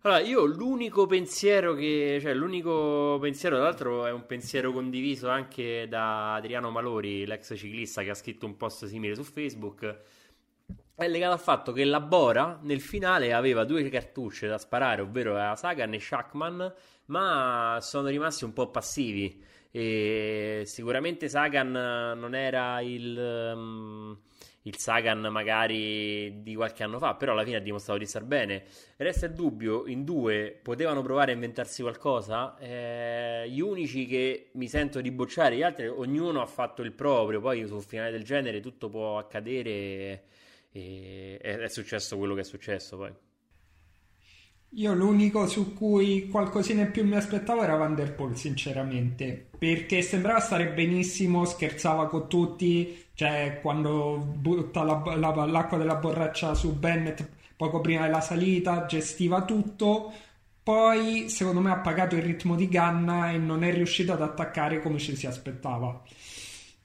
Allora, 0.07 0.21
io 0.21 0.45
l'unico 0.45 1.05
pensiero 1.05 1.73
che, 1.73 2.19
cioè 2.21 2.33
l'unico 2.33 3.17
pensiero, 3.19 3.57
tra 3.57 3.65
l'altro 3.65 4.05
è 4.05 4.11
un 4.13 4.25
pensiero 4.25 4.71
condiviso 4.71 5.27
anche 5.27 5.85
da 5.89 6.35
Adriano 6.35 6.71
Malori, 6.71 7.25
l'ex 7.25 7.53
ciclista 7.57 8.03
che 8.03 8.11
ha 8.11 8.13
scritto 8.13 8.45
un 8.45 8.55
post 8.55 8.85
simile 8.85 9.15
su 9.15 9.23
Facebook, 9.23 9.99
è 10.95 11.09
legato 11.09 11.33
al 11.33 11.41
fatto 11.41 11.73
che 11.73 11.83
la 11.83 11.99
Bora 11.99 12.57
nel 12.61 12.79
finale 12.79 13.33
aveva 13.33 13.65
due 13.65 13.89
cartucce 13.89 14.47
da 14.47 14.57
sparare, 14.57 15.01
ovvero 15.01 15.35
Sagan 15.57 15.93
e 15.93 15.99
Shackman, 15.99 16.73
ma 17.07 17.79
sono 17.81 18.07
rimasti 18.07 18.45
un 18.45 18.53
po' 18.53 18.69
passivi. 18.69 19.43
E 19.71 20.63
sicuramente 20.65 21.27
Sagan 21.27 21.71
non 22.17 22.33
era 22.33 22.79
il... 22.79 23.51
Um, 23.53 24.17
il 24.67 24.77
Sagan 24.77 25.21
magari 25.31 26.41
di 26.43 26.53
qualche 26.55 26.83
anno 26.83 26.99
fa, 26.99 27.15
però 27.15 27.31
alla 27.31 27.43
fine 27.43 27.57
ha 27.57 27.61
dimostrato 27.61 27.99
di 27.99 28.05
star 28.05 28.23
bene. 28.23 28.63
Resta 28.97 29.25
il 29.25 29.33
dubbio, 29.33 29.87
in 29.87 30.03
due 30.03 30.59
potevano 30.61 31.01
provare 31.01 31.31
a 31.31 31.33
inventarsi 31.33 31.81
qualcosa, 31.81 32.57
eh, 32.57 33.49
gli 33.49 33.61
unici 33.61 34.05
che 34.05 34.49
mi 34.53 34.67
sento 34.67 35.01
di 35.01 35.11
bocciare, 35.11 35.55
gli 35.55 35.63
altri 35.63 35.87
ognuno 35.87 36.41
ha 36.41 36.45
fatto 36.45 36.81
il 36.81 36.91
proprio, 36.91 37.39
poi 37.39 37.65
sul 37.65 37.83
finale 37.83 38.11
del 38.11 38.23
genere 38.23 38.59
tutto 38.59 38.89
può 38.89 39.17
accadere 39.17 40.25
e 40.71 41.37
è, 41.41 41.57
è 41.57 41.69
successo 41.69 42.17
quello 42.17 42.35
che 42.35 42.41
è 42.41 42.43
successo 42.43 42.97
poi. 42.97 43.26
Io 44.71 44.93
l'unico 44.93 45.47
su 45.47 45.73
cui 45.73 46.27
qualcosina 46.27 46.81
in 46.81 46.91
più 46.91 47.05
mi 47.05 47.15
aspettavo 47.15 47.63
era 47.63 47.75
Van 47.77 47.95
der 47.95 48.13
Poel, 48.13 48.35
sinceramente, 48.35 49.47
perché 49.57 50.01
sembrava 50.01 50.39
stare 50.39 50.67
benissimo, 50.73 51.45
scherzava 51.45 52.07
con 52.07 52.27
tutti, 52.27 53.05
cioè 53.13 53.59
quando 53.61 54.17
butta 54.17 54.83
la, 54.83 55.01
la, 55.15 55.45
l'acqua 55.45 55.77
della 55.77 55.95
borraccia 55.95 56.53
su 56.53 56.77
Bennett 56.77 57.25
poco 57.55 57.81
prima 57.81 58.03
della 58.03 58.21
salita, 58.21 58.85
gestiva 58.85 59.43
tutto, 59.43 60.11
poi 60.61 61.27
secondo 61.29 61.61
me 61.61 61.71
ha 61.71 61.79
pagato 61.79 62.15
il 62.15 62.21
ritmo 62.21 62.55
di 62.55 62.67
Ganna 62.67 63.31
e 63.31 63.37
non 63.37 63.63
è 63.63 63.73
riuscito 63.73 64.13
ad 64.13 64.21
attaccare 64.21 64.81
come 64.81 64.99
ci 64.99 65.15
si 65.15 65.25
aspettava. 65.25 66.03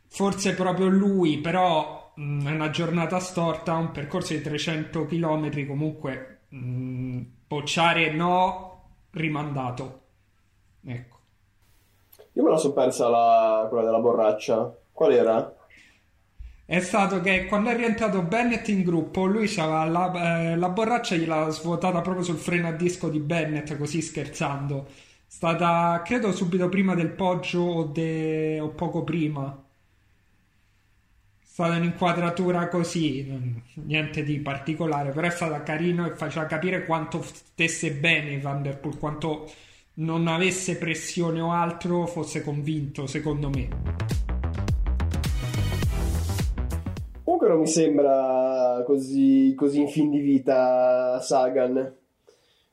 Forse 0.07 0.55
proprio 0.55 0.87
lui, 0.87 1.39
però 1.39 2.13
mh, 2.15 2.47
è 2.47 2.53
una 2.53 2.71
giornata 2.71 3.19
storta, 3.19 3.75
un 3.75 3.91
percorso 3.91 4.33
di 4.35 4.41
300 4.41 5.05
km 5.07 5.67
comunque... 5.67 6.39
Mh, 6.49 7.22
Bocciare 7.53 8.11
no, 8.11 8.93
rimandato. 9.11 10.01
Ecco. 10.87 11.19
Io 12.33 12.43
me 12.43 12.49
la 12.49 12.57
sono 12.57 12.73
persa 12.73 13.11
la, 13.11 13.67
quella 13.69 13.85
della 13.85 13.99
borraccia. 13.99 14.75
Qual 14.91 15.13
era? 15.13 15.55
È 16.65 16.81
stato 16.81 17.21
che 17.21 17.45
quando 17.45 17.69
è 17.69 17.77
rientrato 17.77 18.23
Bennett 18.23 18.69
in 18.69 18.83
gruppo, 18.83 19.27
lui 19.27 19.53
aveva 19.59 19.85
la, 19.85 20.53
eh, 20.53 20.57
la 20.57 20.71
borraccia 20.71 21.15
gliel'ha 21.15 21.51
svuotata 21.51 22.01
proprio 22.01 22.25
sul 22.25 22.39
freno 22.39 22.69
a 22.69 22.73
disco 22.73 23.11
di 23.11 23.19
Bennett, 23.19 23.77
così 23.77 24.01
scherzando. 24.01 24.87
Stata, 25.27 26.01
credo, 26.03 26.33
subito 26.33 26.71
prima 26.71 26.95
del 26.95 27.11
poggio 27.11 27.61
o, 27.61 27.85
de... 27.85 28.61
o 28.61 28.71
poco 28.71 29.05
prima 29.05 29.63
stata 31.53 31.77
un'inquadratura 31.77 32.69
così, 32.69 33.61
niente 33.85 34.23
di 34.23 34.39
particolare, 34.39 35.11
però 35.11 35.27
è 35.27 35.31
stata 35.31 35.63
carino 35.63 36.07
e 36.07 36.17
faceva 36.17 36.47
capire 36.47 36.87
quanto 36.87 37.21
stesse 37.21 37.93
bene 37.93 38.41
Van 38.41 38.63
Der 38.63 38.79
Poel, 38.79 38.97
quanto 38.97 39.51
non 39.97 40.29
avesse 40.29 40.79
pressione 40.79 41.43
o 41.43 41.51
altro, 41.51 42.07
fosse 42.07 42.43
convinto, 42.43 43.07
secondo 43.07 43.51
me. 43.51 43.69
Comunque 47.23 47.49
non 47.49 47.59
mi 47.59 47.67
sembra 47.67 48.83
così, 48.87 49.53
così 49.55 49.83
in 49.83 49.89
fin 49.89 50.09
di 50.09 50.21
vita 50.21 51.21
Sagan. 51.21 51.97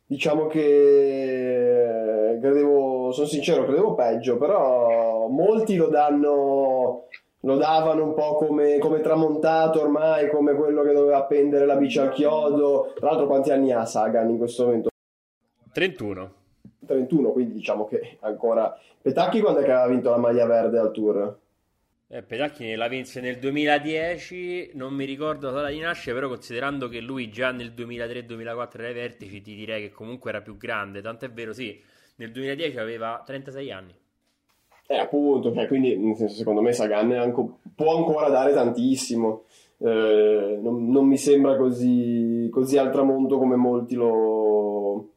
Diciamo 0.05 0.47
che 0.47 2.37
credevo, 2.41 3.11
sono 3.11 3.27
sincero, 3.27 3.65
credevo 3.65 3.93
peggio, 3.93 4.37
però 4.37 5.27
molti 5.27 5.75
lo 5.75 5.89
danno 5.89 7.07
lo 7.41 7.55
davano 7.55 8.03
un 8.03 8.13
po' 8.13 8.35
come, 8.35 8.79
come, 8.79 9.01
tramontato 9.01 9.81
ormai, 9.81 10.29
come 10.29 10.53
quello 10.53 10.83
che 10.83 10.93
doveva 10.93 11.17
appendere 11.17 11.65
la 11.65 11.75
bici 11.75 11.99
al 11.99 12.11
chiodo. 12.11 12.93
Tra 12.95 13.09
l'altro, 13.09 13.27
quanti 13.27 13.51
anni 13.51 13.71
ha 13.71 13.85
Sagan 13.85 14.29
in 14.29 14.37
questo 14.37 14.65
momento? 14.65 14.89
31. 15.71 16.33
31, 16.85 17.31
quindi 17.31 17.53
diciamo 17.53 17.85
che 17.85 18.17
ancora. 18.21 18.77
Petacchi 19.01 19.39
quando 19.39 19.61
è 19.61 19.63
che 19.63 19.71
aveva 19.71 19.87
vinto 19.87 20.09
la 20.09 20.17
maglia 20.17 20.45
verde 20.45 20.79
al 20.79 20.91
tour? 20.91 21.39
Eh, 22.11 22.23
Petacchi 22.23 22.73
la 22.73 22.87
vinse 22.87 23.21
nel 23.21 23.37
2010, 23.37 24.71
non 24.73 24.93
mi 24.93 25.05
ricordo 25.05 25.47
la 25.47 25.53
data 25.53 25.67
di 25.69 25.79
nascita, 25.79 26.13
però 26.13 26.27
considerando 26.27 26.89
che 26.89 26.99
lui 26.99 27.29
già 27.29 27.51
nel 27.51 27.71
2003-2004 27.71 28.79
era 28.79 28.87
ai 28.87 28.93
vertici, 28.93 29.41
ti 29.41 29.55
direi 29.55 29.83
che 29.83 29.91
comunque 29.91 30.31
era 30.31 30.41
più 30.41 30.57
grande. 30.57 31.01
Tant'è 31.01 31.29
vero, 31.29 31.53
sì, 31.53 31.79
nel 32.15 32.31
2010 32.31 32.79
aveva 32.79 33.21
36 33.23 33.71
anni. 33.71 33.95
Eh, 34.91 34.97
appunto, 34.97 35.53
cioè, 35.53 35.67
quindi 35.67 35.95
nel 35.95 36.15
senso, 36.15 36.33
secondo 36.33 36.61
me 36.61 36.73
Sagan 36.73 37.11
anche, 37.11 37.45
può 37.75 37.95
ancora 37.95 38.27
dare 38.27 38.53
tantissimo. 38.53 39.43
Eh, 39.77 40.57
non, 40.59 40.89
non, 40.89 41.05
mi 41.05 41.15
sembra 41.15 41.55
così, 41.57 42.49
così, 42.51 42.75
al 42.79 42.91
tramonto 42.91 43.37
come 43.37 43.55
molti 43.55 43.93
lo, 43.93 45.09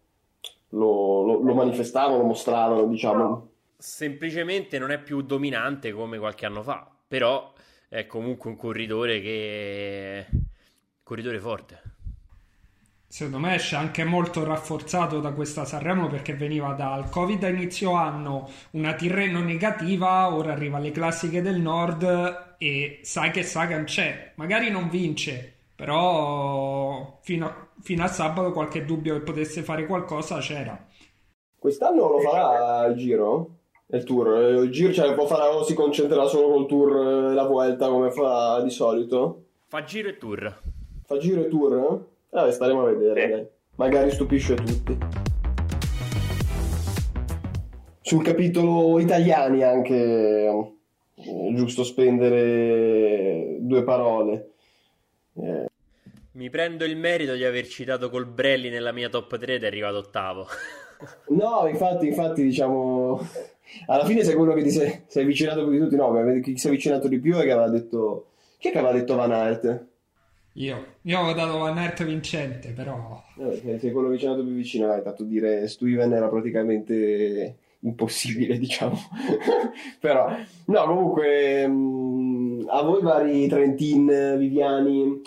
lo, 0.69 1.23
lo, 1.23 1.41
lo 1.41 1.55
manifestavano, 1.55 2.19
lo 2.19 2.25
mostravano, 2.25 2.87
diciamo. 2.87 3.49
Semplicemente 3.79 4.79
non 4.79 4.91
è 4.91 5.01
più 5.01 5.23
dominante 5.23 5.91
come 5.93 6.19
qualche 6.19 6.45
anno 6.45 6.63
fa, 6.63 6.87
però 7.09 7.51
è 7.89 8.07
comunque 8.07 8.51
un 8.51 8.57
corridore 8.57 9.23
che... 9.23 10.27
corridore 11.03 11.39
forte 11.39 11.81
secondo 13.13 13.39
me 13.39 13.57
esce 13.57 13.77
anche 13.77 14.05
molto 14.05 14.43
rafforzato 14.43 15.21
da 15.21 15.33
questa 15.33 15.67
Sanremo 15.67 16.09
perché 16.09 16.33
veniva 16.33 16.73
dal 16.73 17.11
Covid 17.11 17.45
a 17.45 17.49
inizio 17.49 17.93
anno, 17.93 18.49
una 18.71 18.95
Tirreno 18.95 19.41
negativa, 19.41 20.35
ora 20.35 20.53
arriva 20.53 20.79
alle 20.79 20.93
classiche 20.93 21.43
del 21.43 21.61
nord 21.61 22.55
e 22.57 23.01
sai 23.03 23.31
che 23.31 23.43
Sagan 23.43 23.85
c'è, 23.85 24.33
magari 24.37 24.71
non 24.71 24.89
vince, 24.89 25.53
però 25.77 27.19
fino 27.21 27.47
a, 27.47 27.69
fino 27.83 28.03
a 28.03 28.07
sabato 28.07 28.51
qualche 28.51 28.87
dubbio 28.87 29.13
che 29.13 29.21
potesse 29.21 29.61
fare 29.61 29.85
qualcosa 29.85 30.39
c'era. 30.39 30.83
Quest'anno 31.59 32.09
lo 32.09 32.19
farà 32.21 32.87
il 32.87 32.97
giro? 32.97 33.51
Il 33.89 34.05
tour? 34.05 34.63
Il 34.65 34.71
giro 34.71 34.91
cioè, 34.91 35.13
può 35.13 35.27
fare 35.27 35.55
o 35.55 35.63
si 35.65 35.75
concentrerà 35.75 36.25
solo 36.29 36.49
col 36.49 36.67
tour 36.67 37.31
e 37.31 37.35
la 37.35 37.45
Vuelta 37.45 37.91
come 37.91 38.11
fa 38.11 38.63
di 38.63 38.71
solito? 38.71 39.43
Fa 39.67 39.85
giro 39.85 40.09
e 40.09 40.17
tour. 40.17 40.61
Fa 41.05 41.19
giro 41.19 41.43
e 41.43 41.49
tour? 41.49 42.11
Vabbè, 42.33 42.51
staremo 42.51 42.87
a 42.87 42.91
vedere, 42.91 43.29
dai. 43.29 43.47
Magari 43.75 44.11
stupisce 44.11 44.55
tutti. 44.55 44.97
Sul 48.01 48.25
capitolo 48.25 48.99
italiani 48.99 49.63
anche 49.63 50.47
è 51.15 51.53
giusto 51.53 51.85
spendere 51.85 53.59
due 53.61 53.83
parole. 53.85 54.51
Eh. 55.35 55.67
Mi 56.33 56.49
prendo 56.49 56.87
il 56.87 56.97
merito 56.97 57.35
di 57.35 57.45
aver 57.45 57.67
citato 57.67 58.09
Colbrelli 58.09 58.71
nella 58.71 58.93
mia 58.93 59.11
top 59.11 59.37
3 59.37 59.57
ed 59.57 59.65
è 59.65 59.67
arrivato 59.67 59.99
ottavo. 59.99 60.47
no, 61.37 61.67
infatti, 61.69 62.07
infatti, 62.07 62.43
diciamo, 62.43 63.21
alla 63.89 64.07
fine 64.07 64.25
sei 64.25 64.37
quello 64.37 64.55
che 64.55 64.63
ti 64.63 64.71
sei, 64.71 65.03
sei 65.07 65.25
avvicinato 65.25 65.65
più 65.65 65.73
di 65.73 65.81
tutti. 65.81 65.97
No, 65.97 66.41
chi 66.41 66.57
si 66.57 66.67
è 66.67 66.71
avvicinato 66.71 67.09
di 67.09 67.21
più 67.21 67.37
è 67.37 67.43
che 67.43 67.53
aveva 67.53 67.69
detto... 67.69 68.29
Chi 68.57 68.69
è 68.69 68.71
che 68.71 68.79
aveva 68.79 68.95
detto 68.95 69.17
Van 69.17 69.33
Aert? 69.33 69.91
Io, 70.55 70.85
io 71.03 71.19
ho 71.19 71.33
dato 71.33 71.59
Van 71.59 71.79
Aert 71.79 72.05
vincente, 72.05 72.71
però... 72.71 73.23
Eh, 73.39 73.79
sei 73.79 73.91
quello 73.91 74.09
vicino 74.09 74.35
più 74.35 74.45
vicino, 74.45 74.91
hai 74.91 75.03
tanto 75.03 75.25
dire 75.25 75.67
Steven 75.67 76.13
era 76.13 76.29
praticamente 76.29 77.57
impossibile, 77.81 78.59
diciamo. 78.61 78.99
però, 79.99 80.29
no, 80.67 80.85
comunque, 80.85 81.67
mh, 81.67 81.73
mm, 81.73 82.61
a 82.69 82.83
voi 82.83 83.01
vari 83.03 83.47
Trentin, 83.49 84.37
Viviani, 84.39 85.23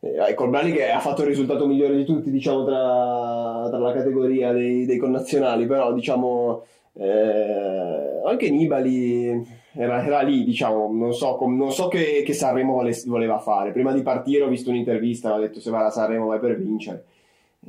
eh, 0.00 0.34
Colbrani 0.34 0.72
che 0.72 0.90
ha 0.90 1.00
fatto 1.00 1.22
il 1.22 1.28
risultato 1.28 1.66
migliore 1.66 1.96
di 1.96 2.04
tutti, 2.04 2.30
diciamo, 2.30 2.64
tra, 2.64 3.68
tra 3.70 3.78
la 3.78 3.92
categoria 3.92 4.52
dei, 4.52 4.86
dei 4.86 4.98
connazionali, 4.98 5.66
però, 5.66 5.92
diciamo, 5.92 6.64
eh, 6.98 8.20
anche 8.24 8.50
Nibali 8.50 9.46
era, 9.72 10.04
era 10.04 10.20
lì, 10.22 10.44
diciamo, 10.44 10.90
non 10.92 11.14
so, 11.14 11.36
com, 11.36 11.56
non 11.56 11.70
so 11.70 11.86
che, 11.86 12.22
che, 12.26 12.32
Sanremo 12.32 12.72
vole, 12.72 13.00
voleva 13.06 13.38
fare. 13.38 13.70
Prima 13.70 13.92
di 13.92 14.02
partire 14.02 14.42
ho 14.44 14.48
visto 14.48 14.70
un'intervista, 14.70 15.34
ha 15.34 15.38
detto 15.38 15.60
se 15.60 15.70
vai 15.70 15.86
a 15.86 15.90
Sanremo 15.90 16.26
vai 16.26 16.40
per 16.40 16.58
vincere. 16.58 17.04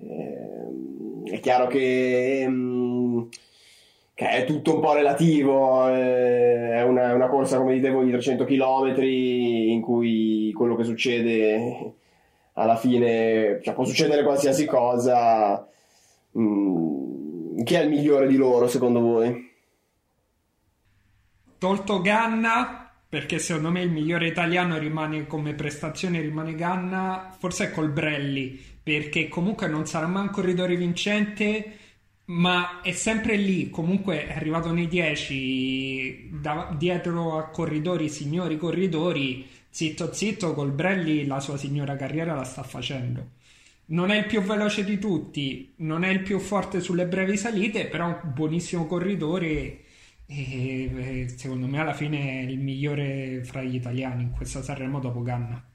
Eh, 0.01 1.33
è 1.35 1.39
chiaro 1.39 1.67
che, 1.67 2.43
mm, 2.47 3.21
che, 4.15 4.29
è 4.29 4.45
tutto 4.45 4.75
un 4.75 4.81
po' 4.81 4.93
relativo, 4.93 5.87
eh, 5.89 6.71
è 6.73 6.83
una, 6.83 7.13
una, 7.13 7.27
corsa, 7.27 7.57
come 7.57 7.75
dicevo, 7.75 8.03
di 8.03 8.11
300 8.11 8.45
km 8.45 9.01
in 9.03 9.81
cui 9.81 10.51
quello 10.53 10.75
che 10.75 10.83
succede 10.83 11.93
alla 12.53 12.75
fine, 12.75 13.59
cioè 13.61 13.73
può 13.75 13.85
succedere 13.85 14.23
qualsiasi 14.23 14.65
cosa. 14.65 15.67
Mm, 16.37 17.18
chi 17.63 17.73
è 17.73 17.81
il 17.81 17.89
migliore 17.89 18.27
di 18.27 18.35
loro 18.35 18.67
secondo 18.67 18.99
voi? 18.99 19.47
Tolto 21.57 22.01
Ganna, 22.01 22.89
perché 23.07 23.39
secondo 23.39 23.69
me 23.69 23.81
il 23.81 23.91
migliore 23.91 24.27
italiano 24.27 24.77
rimane 24.77 25.27
come 25.27 25.53
prestazione 25.53 26.21
rimane 26.21 26.55
Ganna, 26.55 27.35
forse 27.37 27.65
è 27.65 27.71
Colbrelli, 27.71 28.57
perché 28.81 29.27
comunque 29.27 29.67
non 29.67 29.85
sarà 29.85 30.07
mai 30.07 30.23
un 30.23 30.29
corridore 30.29 30.75
vincente, 30.77 31.77
ma 32.25 32.81
è 32.81 32.91
sempre 32.91 33.35
lì, 33.35 33.69
comunque 33.69 34.27
è 34.27 34.35
arrivato 34.35 34.71
nei 34.71 34.87
10 34.87 36.29
da, 36.31 36.73
dietro 36.77 37.37
a 37.37 37.49
corridori, 37.49 38.07
signori 38.07 38.55
corridori, 38.55 39.47
zitto 39.69 40.13
zitto, 40.13 40.53
Colbrelli 40.53 41.25
la 41.25 41.39
sua 41.39 41.57
signora 41.57 41.95
carriera 41.95 42.35
la 42.35 42.43
sta 42.43 42.63
facendo. 42.63 43.37
Non 43.91 44.11
è 44.11 44.17
il 44.17 44.25
più 44.27 44.41
veloce 44.41 44.83
di 44.83 44.99
tutti, 44.99 45.73
non 45.77 46.03
è 46.03 46.09
il 46.09 46.21
più 46.21 46.37
forte 46.37 46.79
sulle 46.79 47.07
brevi 47.07 47.35
salite, 47.37 47.87
però 47.87 48.05
è 48.05 48.21
un 48.23 48.33
buonissimo 48.33 48.85
corridore 48.85 49.81
e 50.27 51.25
secondo 51.35 51.65
me 51.65 51.79
alla 51.79 51.93
fine 51.93 52.19
è 52.19 52.43
il 52.43 52.59
migliore 52.59 53.43
fra 53.43 53.63
gli 53.63 53.73
italiani 53.73 54.21
in 54.21 54.31
questa 54.31 54.61
Sanremo 54.61 54.99
dopo 54.99 55.23
Ganna. 55.23 55.67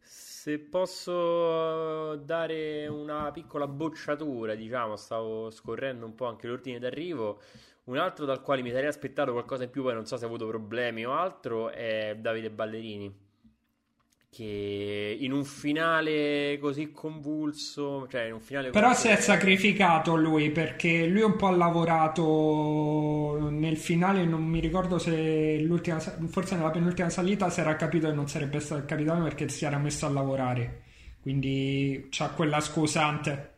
Se 0.00 0.58
posso 0.58 2.16
dare 2.16 2.88
una 2.88 3.30
piccola 3.30 3.68
bocciatura, 3.68 4.56
diciamo, 4.56 4.96
stavo 4.96 5.48
scorrendo 5.52 6.04
un 6.04 6.16
po' 6.16 6.26
anche 6.26 6.48
l'ordine 6.48 6.80
d'arrivo. 6.80 7.40
Un 7.84 7.98
altro 7.98 8.24
dal 8.24 8.42
quale 8.42 8.62
mi 8.62 8.72
sarei 8.72 8.88
aspettato 8.88 9.30
qualcosa 9.30 9.62
in 9.62 9.70
più, 9.70 9.82
poi 9.82 9.94
non 9.94 10.04
so 10.04 10.16
se 10.16 10.24
ha 10.24 10.26
avuto 10.26 10.48
problemi 10.48 11.06
o 11.06 11.12
altro, 11.12 11.70
è 11.70 12.16
Davide 12.18 12.50
Ballerini 12.50 13.25
che 14.36 15.16
in 15.18 15.32
un 15.32 15.46
finale 15.46 16.58
così 16.60 16.92
convulso, 16.92 18.06
cioè 18.10 18.24
in 18.24 18.34
un 18.34 18.40
finale 18.40 18.68
Però 18.68 18.92
si 18.92 19.08
è 19.08 19.16
sacrificato 19.16 20.14
lui 20.14 20.50
perché 20.50 21.06
lui 21.06 21.22
un 21.22 21.36
po' 21.36 21.46
ha 21.46 21.56
lavorato 21.56 23.48
nel 23.48 23.78
finale, 23.78 24.26
non 24.26 24.44
mi 24.44 24.60
ricordo 24.60 24.98
se 24.98 25.58
l'ultima 25.60 25.98
forse 25.98 26.54
nella 26.54 26.68
penultima 26.68 27.08
salita 27.08 27.48
si 27.48 27.60
era 27.60 27.76
capito 27.76 28.08
che 28.08 28.12
non 28.12 28.28
sarebbe 28.28 28.60
stato 28.60 28.82
il 28.82 28.86
capitano 28.86 29.22
perché 29.22 29.48
si 29.48 29.64
era 29.64 29.78
messo 29.78 30.04
a 30.04 30.10
lavorare. 30.10 30.82
Quindi 31.22 32.08
c'ha 32.10 32.28
quella 32.28 32.60
scusante. 32.60 33.54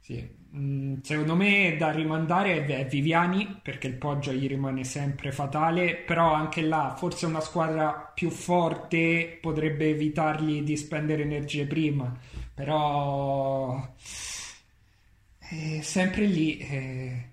Sì. 0.00 0.40
Mm, 0.54 0.98
secondo 1.02 1.34
me 1.34 1.76
da 1.78 1.90
rimandare 1.90 2.66
è 2.66 2.86
Viviani 2.86 3.60
perché 3.62 3.86
il 3.86 3.94
Poggio 3.94 4.32
gli 4.32 4.46
rimane 4.46 4.84
sempre 4.84 5.32
fatale, 5.32 5.96
però 5.96 6.32
anche 6.34 6.60
là 6.60 6.94
forse 6.96 7.24
una 7.24 7.40
squadra 7.40 8.12
più 8.14 8.28
forte 8.28 9.38
potrebbe 9.40 9.88
evitargli 9.88 10.62
di 10.62 10.76
spendere 10.76 11.22
energie 11.22 11.66
prima, 11.66 12.14
però 12.54 13.94
è 15.38 15.80
sempre 15.80 16.26
lì 16.26 16.58
è, 16.58 17.28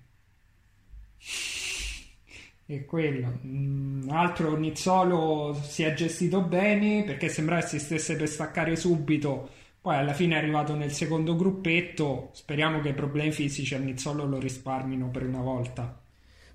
è 2.66 2.84
quello. 2.86 3.38
Mm, 3.44 4.08
altro 4.10 4.56
Nizzolo 4.56 5.52
si 5.62 5.82
è 5.82 5.92
gestito 5.92 6.40
bene 6.42 7.04
perché 7.04 7.28
sembrava 7.28 7.60
si 7.60 7.78
stesse 7.78 8.16
per 8.16 8.28
staccare 8.28 8.76
subito 8.76 9.50
poi 9.80 9.96
alla 9.96 10.12
fine 10.12 10.34
è 10.34 10.38
arrivato 10.38 10.74
nel 10.74 10.92
secondo 10.92 11.34
gruppetto. 11.34 12.28
Speriamo 12.32 12.80
che 12.80 12.90
i 12.90 12.94
problemi 12.94 13.30
fisici 13.30 13.74
a 13.74 13.78
Nizzolo 13.78 14.26
lo 14.26 14.38
risparmino 14.38 15.08
per 15.08 15.24
una 15.24 15.40
volta. 15.40 15.98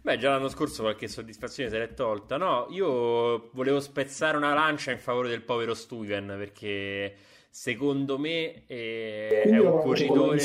Beh, 0.02 0.20
già 0.20 0.30
l'anno 0.30 0.50
scorso 0.50 0.84
qualche 0.84 1.08
soddisfazione 1.08 1.72
se 1.72 1.80
l'è 1.80 1.94
tolta. 1.96 2.38
No, 2.38 2.68
io 2.70 3.50
volevo 3.54 3.80
spezzare 3.80 4.38
una 4.38 4.54
lancia 4.54 4.92
in 4.92 5.00
favore 5.00 5.30
del 5.30 5.42
povero 5.42 5.74
Stuven 5.74 6.36
perché 6.38 7.16
secondo 7.50 8.20
me 8.20 8.66
è, 8.68 9.42
è 9.46 9.58
un 9.58 9.82
corridore. 9.82 10.40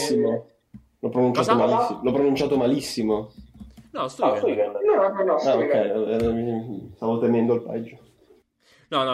L'ho 1.01 1.09
pronunciato, 1.11 1.55
malissimo. 1.55 2.01
L'ho 2.03 2.13
pronunciato 2.13 2.57
malissimo. 2.57 3.33
No, 3.91 4.09
Stuven. 4.09 4.73
No, 4.73 5.09
no, 5.09 5.25
no, 5.25 5.35
ah, 5.35 5.57
ok, 5.57 6.95
stavo 6.95 7.19
temendo 7.19 7.55
il 7.57 7.61
peggio. 7.61 7.97
No, 7.97 8.01
no, 8.01 8.10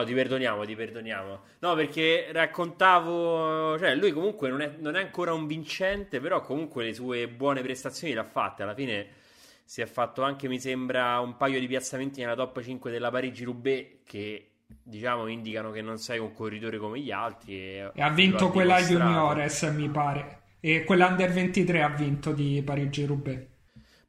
ti 0.04 0.14
perdoniamo, 0.14 0.64
ti 0.64 0.74
perdoniamo. 0.74 1.40
No, 1.58 1.74
perché 1.74 2.28
raccontavo, 2.32 3.78
cioè 3.78 3.94
lui 3.94 4.10
comunque 4.12 4.48
non 4.48 4.62
è, 4.62 4.72
non 4.78 4.96
è 4.96 5.02
ancora 5.02 5.34
un 5.34 5.46
vincente, 5.46 6.18
però 6.18 6.40
comunque 6.40 6.84
le 6.84 6.94
sue 6.94 7.28
buone 7.28 7.60
prestazioni 7.60 8.14
le 8.14 8.20
ha 8.20 8.24
fatte. 8.24 8.62
Alla 8.62 8.74
fine 8.74 9.06
si 9.64 9.82
è 9.82 9.86
fatto 9.86 10.22
anche, 10.22 10.48
mi 10.48 10.58
sembra, 10.58 11.20
un 11.20 11.36
paio 11.36 11.60
di 11.60 11.66
piazzamenti 11.66 12.20
nella 12.20 12.34
top 12.34 12.62
5 12.62 12.90
della 12.90 13.10
Parigi-Roubaix 13.10 13.86
che 14.04 14.50
diciamo 14.82 15.26
indicano 15.26 15.70
che 15.70 15.82
non 15.82 15.98
sei 15.98 16.18
un 16.18 16.32
corridore 16.32 16.78
come 16.78 16.98
gli 17.00 17.10
altri. 17.10 17.54
E, 17.54 17.90
e 17.92 18.02
ha 18.02 18.10
vinto 18.10 18.48
quella 18.50 18.80
juniores, 18.80 19.62
mi 19.74 19.90
pare. 19.90 20.40
E 20.60 20.84
quella 20.84 21.06
under 21.08 21.30
23 21.30 21.82
ha 21.82 21.88
vinto 21.90 22.32
di 22.32 22.62
Parigi-Roubaix. 22.64 23.46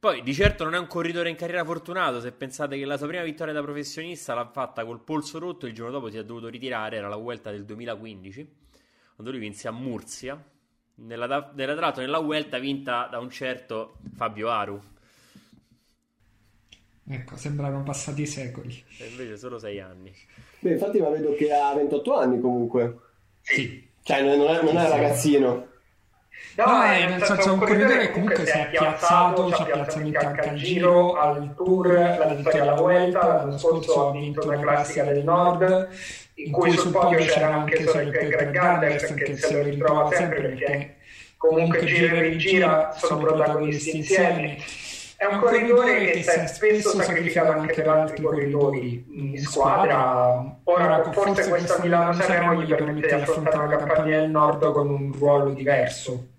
Poi 0.00 0.22
di 0.22 0.32
certo 0.32 0.62
non 0.62 0.74
è 0.74 0.78
un 0.78 0.86
corridore 0.86 1.28
in 1.28 1.34
carriera 1.34 1.64
fortunato, 1.64 2.20
se 2.20 2.30
pensate 2.30 2.78
che 2.78 2.84
la 2.84 2.96
sua 2.96 3.08
prima 3.08 3.24
vittoria 3.24 3.52
da 3.52 3.62
professionista 3.62 4.32
l'ha 4.32 4.48
fatta 4.48 4.84
col 4.84 5.00
polso 5.00 5.40
rotto, 5.40 5.66
il 5.66 5.74
giorno 5.74 5.90
dopo 5.90 6.08
si 6.08 6.16
è 6.18 6.24
dovuto 6.24 6.48
ritirare, 6.48 6.98
era 6.98 7.08
la 7.08 7.16
Vuelta 7.16 7.50
del 7.50 7.64
2015, 7.64 8.48
quando 9.16 9.32
lui 9.32 9.40
vinse 9.40 9.66
a 9.66 9.72
Murcia, 9.72 10.40
nella, 10.94 11.50
nella, 11.52 11.72
tra 11.72 11.80
l'altro 11.80 12.02
nella 12.02 12.20
Vuelta 12.20 12.58
vinta 12.58 13.08
da 13.10 13.18
un 13.18 13.28
certo 13.28 13.98
Fabio 14.14 14.50
Aru. 14.50 14.80
Ecco, 17.10 17.36
sembrano 17.36 17.82
passati 17.82 18.24
secoli. 18.24 18.84
E 18.98 19.08
invece 19.08 19.36
solo 19.36 19.58
sei 19.58 19.80
anni. 19.80 20.12
Beh, 20.60 20.72
infatti 20.72 21.00
ma 21.00 21.08
vedo 21.08 21.34
che 21.34 21.52
ha 21.52 21.74
28 21.74 22.14
anni 22.14 22.40
comunque. 22.40 22.98
Sì. 23.40 23.88
Cioè 24.02 24.22
non 24.22 24.46
è, 24.46 24.62
non 24.62 24.76
è 24.76 24.88
ragazzino. 24.88 25.66
No, 26.58 26.64
no 26.66 26.82
è, 26.82 27.08
nel 27.08 27.22
senso, 27.22 27.52
un 27.52 27.60
corridore 27.60 27.98
che 27.98 28.10
comunque 28.10 28.44
si 28.44 28.50
è 28.50 28.66
piazzato, 28.68 29.46
ha 29.46 29.64
piazzamenti 29.64 30.16
anche 30.16 30.40
al 30.40 30.56
Giro, 30.56 31.12
al 31.12 31.54
Tour, 31.54 31.86
la 31.86 32.34
vittoria 32.34 32.62
alla 32.62 32.74
Vuelta, 32.74 33.26
l'anno 33.28 33.56
scorso 33.56 34.08
ha 34.08 34.10
vinto 34.10 34.44
una 34.44 34.58
classica 34.58 35.04
del 35.04 35.22
Nord, 35.22 35.88
in 36.34 36.50
cui 36.50 36.72
sul 36.72 36.90
podio 36.90 37.24
c'era 37.26 37.54
anche 37.54 37.86
solo 37.86 38.10
Greg 38.10 38.56
Anderson 38.56 39.14
che 39.14 39.36
se 39.36 39.52
lo 39.56 39.62
ritrova 39.62 40.10
sempre 40.10 40.40
perché 40.40 40.96
comunque 41.36 41.84
gira 41.84 42.16
e 42.16 42.22
rigira, 42.22 42.92
sono 42.96 43.20
protagonisti 43.20 43.98
insieme. 43.98 44.56
È 45.14 45.26
un 45.26 45.38
corridore 45.38 46.06
che 46.06 46.22
si 46.24 46.40
è 46.40 46.46
spesso 46.48 47.00
sacrificato 47.00 47.52
anche 47.52 47.72
per 47.72 47.88
altri 47.88 48.20
corridori 48.20 49.04
in 49.10 49.38
squadra. 49.38 50.58
Ora, 50.64 51.04
forse 51.12 51.48
questa 51.48 51.78
Milano 51.80 52.12
Sanremo 52.14 52.60
gli 52.60 52.74
permette 52.74 53.14
di 53.14 53.22
affrontare 53.22 53.68
la 53.68 53.76
campagna 53.76 54.18
del 54.18 54.30
Nord 54.30 54.72
con 54.72 54.88
un 54.90 55.12
ruolo 55.12 55.50
diverso. 55.50 56.36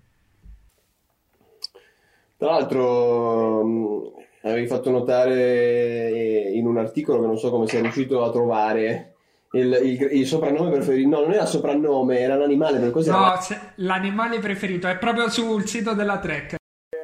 Tra 2.39 2.51
l'altro, 2.51 3.65
mh, 3.65 4.11
avevi 4.43 4.65
fatto 4.65 4.89
notare 4.89 6.51
in 6.53 6.65
un 6.65 6.77
articolo 6.77 7.19
che 7.19 7.25
non 7.25 7.37
so 7.37 7.49
come 7.49 7.67
sei 7.67 7.81
riuscito 7.81 8.23
a 8.23 8.31
trovare. 8.31 9.15
Il, 9.51 9.77
il, 9.83 10.07
il 10.19 10.25
soprannome 10.25 10.69
preferito, 10.71 11.09
no, 11.09 11.19
non 11.19 11.33
era 11.33 11.45
soprannome, 11.45 12.19
era 12.19 12.37
l'animale. 12.37 12.79
Per 12.79 12.91
cos'era? 12.91 13.17
No, 13.17 13.57
l'animale 13.75 14.39
preferito 14.39 14.87
è 14.87 14.97
proprio 14.97 15.27
sul 15.27 15.67
sito 15.67 15.93
della 15.93 16.19
Trek. 16.19 16.55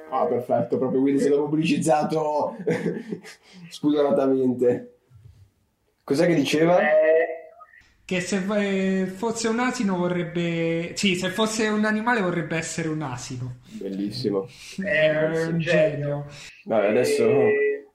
Ah, 0.09 0.25
perfetto, 0.25 0.77
proprio 0.77 1.01
quindi 1.01 1.19
se 1.19 1.27
l'ho 1.27 1.39
pubblicizzato 1.43 2.55
spudoratamente. 3.69 4.99
Cos'è 6.01 6.27
che 6.27 6.35
diceva? 6.35 6.79
Eh, 6.79 7.24
che 8.05 8.21
se 8.21 8.37
fosse 9.07 9.47
un 9.47 9.59
asino 9.59 9.97
vorrebbe... 9.97 10.91
Sì, 10.93 11.15
se 11.15 11.29
fosse 11.29 11.67
un 11.67 11.85
animale 11.85 12.21
vorrebbe 12.21 12.55
essere 12.55 12.87
un 12.87 13.01
asino. 13.01 13.57
Bellissimo. 13.71 14.47
È 14.81 15.47
un 15.47 15.59
genio. 15.59 16.27
Vabbè, 16.65 16.87
adesso, 16.87 17.27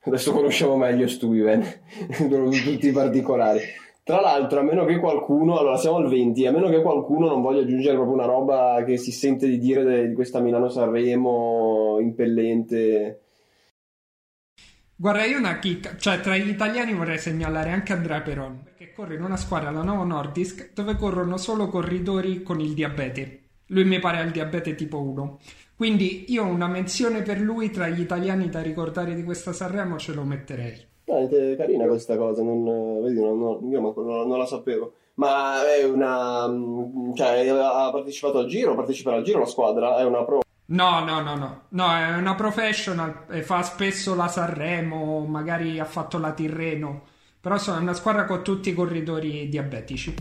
adesso 0.03 0.33
conosciamo 0.33 0.77
meglio 0.77 1.07
Steven, 1.07 1.65
tutti 2.17 2.89
i 2.89 2.93
particolari. 2.93 3.61
Tra 4.03 4.21
l'altro, 4.21 4.59
a 4.59 4.63
meno 4.63 4.85
che 4.85 4.99
qualcuno, 4.99 5.57
allora 5.59 5.77
siamo 5.77 5.99
al 5.99 6.09
20, 6.09 6.47
a 6.47 6.53
meno 6.53 6.69
che 6.69 6.83
qualcuno 6.83 7.29
non 7.29 7.41
voglia 7.41 7.61
aggiungere 7.61 7.95
proprio 7.95 8.17
una 8.17 8.27
roba 8.27 8.83
che 8.85 8.97
si 8.97 9.13
sente 9.13 9.47
di 9.47 9.59
dire 9.59 10.09
di 10.09 10.15
questa 10.15 10.41
Milano-Sanremo 10.41 11.99
impellente 12.01 13.21
Guarda, 15.01 15.25
io 15.25 15.39
una 15.39 15.59
chicca, 15.59 15.97
cioè 15.97 16.21
tra 16.21 16.37
gli 16.37 16.51
italiani 16.51 16.93
vorrei 16.93 17.17
segnalare 17.17 17.71
anche 17.71 17.95
Andrea 17.95 18.21
Peron, 18.21 18.63
corre 18.95 19.15
in 19.15 19.23
una 19.23 19.37
squadra, 19.37 19.71
la 19.71 19.83
Novo 19.83 20.05
Nordisk, 20.05 20.73
dove 20.75 20.97
corrono 20.97 21.37
solo 21.37 21.69
corridori 21.69 22.43
con 22.43 22.61
il 22.61 22.75
diabete. 22.75 23.41
Lui 23.67 23.85
mi 23.85 23.99
pare 23.99 24.19
ha 24.19 24.23
il 24.23 24.33
diabete 24.33 24.75
tipo 24.75 25.01
1. 25.01 25.39
Quindi 25.77 26.27
io 26.29 26.45
una 26.45 26.69
menzione 26.69 27.23
per 27.23 27.41
lui 27.41 27.71
tra 27.71 27.89
gli 27.89 28.01
italiani 28.01 28.49
da 28.51 28.61
ricordare 28.61 29.15
di 29.15 29.25
questa 29.25 29.53
Sanremo 29.53 29.97
ce 29.97 30.13
lo 30.13 30.25
metterei. 30.25 30.89
È 31.05 31.57
carina 31.57 31.87
questa 31.87 32.17
cosa, 32.17 32.43
non, 32.43 33.03
vedi, 33.03 33.21
non, 33.21 33.39
non, 33.39 33.71
io 33.71 33.81
non, 33.81 34.29
non 34.29 34.39
la 34.39 34.47
sapevo. 34.47 34.95
Ma 35.15 35.63
è 35.67 35.85
una... 35.85 36.47
cioè 37.15 37.49
ha 37.49 37.91
partecipato 37.91 38.39
al 38.39 38.47
giro, 38.47 38.75
parteciperà 38.75 39.17
al 39.17 39.23
giro 39.23 39.41
la 39.41 39.47
squadra, 39.47 39.99
è 39.99 40.05
una 40.05 40.25
pro. 40.25 40.41
No, 40.67 41.05
no, 41.05 41.21
no, 41.21 41.35
no, 41.35 41.63
no, 41.71 41.97
è 41.97 42.17
una 42.17 42.35
professional, 42.37 43.25
fa 43.43 43.63
spesso 43.63 44.15
la 44.15 44.29
Sanremo, 44.29 45.25
magari 45.25 45.81
ha 45.81 45.85
fatto 45.85 46.19
la 46.19 46.33
Tirreno, 46.33 47.03
però 47.41 47.57
sono 47.57 47.81
una 47.81 47.95
squadra 47.95 48.25
con 48.25 48.45
tutti 48.45 48.69
i 48.69 48.75
corridori 48.75 49.49
diabetici. 49.49 50.15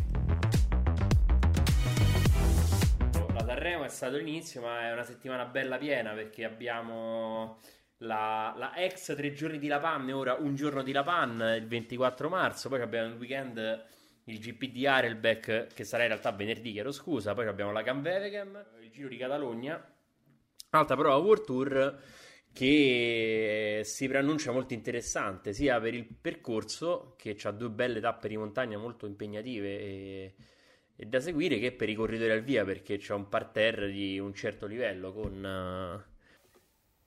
La 3.33 3.43
Sanremo 3.45 3.83
è 3.83 3.89
stato 3.89 4.15
l'inizio, 4.15 4.61
ma 4.61 4.87
è 4.87 4.93
una 4.93 5.03
settimana 5.03 5.45
bella 5.45 5.77
piena 5.77 6.13
perché 6.13 6.45
abbiamo 6.45 7.59
la, 7.97 8.53
la 8.57 8.75
ex 8.77 9.13
tre 9.15 9.33
giorni 9.33 9.59
di 9.59 9.67
La 9.67 9.79
Pan 9.79 10.09
ora 10.11 10.35
un 10.35 10.55
giorno 10.55 10.81
di 10.81 10.93
La 10.93 11.03
Pan 11.03 11.55
il 11.57 11.67
24 11.67 12.29
marzo, 12.29 12.69
poi 12.69 12.81
abbiamo 12.81 13.09
il 13.09 13.17
weekend 13.17 13.85
il 14.29 14.39
GP 14.39 14.71
di 14.71 14.85
Arelbeck 14.85 15.73
che 15.73 15.83
sarà 15.83 16.03
in 16.03 16.09
realtà 16.09 16.31
venerdì, 16.31 16.71
chiedo 16.71 16.91
scusa, 16.91 17.33
poi 17.33 17.47
abbiamo 17.47 17.71
la 17.71 17.81
Canvevegem, 17.81 18.65
il 18.81 18.91
Giro 18.91 19.09
di 19.09 19.17
Catalogna, 19.17 19.83
alta 20.69 20.95
prova 20.95 21.15
World 21.17 21.43
Tour 21.43 21.99
che 22.51 23.81
si 23.83 24.07
preannuncia 24.07 24.51
molto 24.51 24.73
interessante 24.73 25.53
sia 25.53 25.79
per 25.79 25.93
il 25.93 26.05
percorso 26.05 27.13
che 27.17 27.37
ha 27.43 27.51
due 27.51 27.69
belle 27.69 27.99
tappe 27.99 28.27
di 28.27 28.37
montagna 28.37 28.77
molto 28.77 29.05
impegnative 29.05 29.79
e, 29.79 30.33
e 30.95 31.05
da 31.05 31.19
seguire 31.19 31.59
che 31.59 31.71
per 31.71 31.89
i 31.89 31.95
corridori 31.95 32.31
al 32.31 32.43
via 32.43 32.65
perché 32.65 32.97
c'è 32.97 33.13
un 33.13 33.29
parterre 33.29 33.89
di 33.89 34.19
un 34.19 34.33
certo 34.33 34.65
livello 34.65 35.13
con 35.13 35.33
uh... 35.37 36.17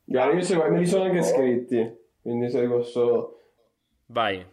Guarda, 0.05 0.35
io 0.35 0.43
se 0.43 0.57
me 0.57 0.79
li 0.79 0.87
sono 0.87 1.05
anche 1.05 1.19
iscritti 1.19 2.01
quindi 2.23 2.49
se 2.49 2.67
posso 2.67 3.41
vai 4.07 4.45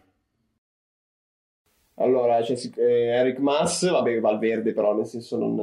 allora 2.00 2.40
c'è 2.40 2.54
eh, 2.76 3.06
Eric 3.06 3.38
Mass 3.38 3.88
vabbè 3.88 4.20
Valverde 4.20 4.72
però 4.72 4.94
nel 4.94 5.06
senso 5.06 5.38
non 5.38 5.56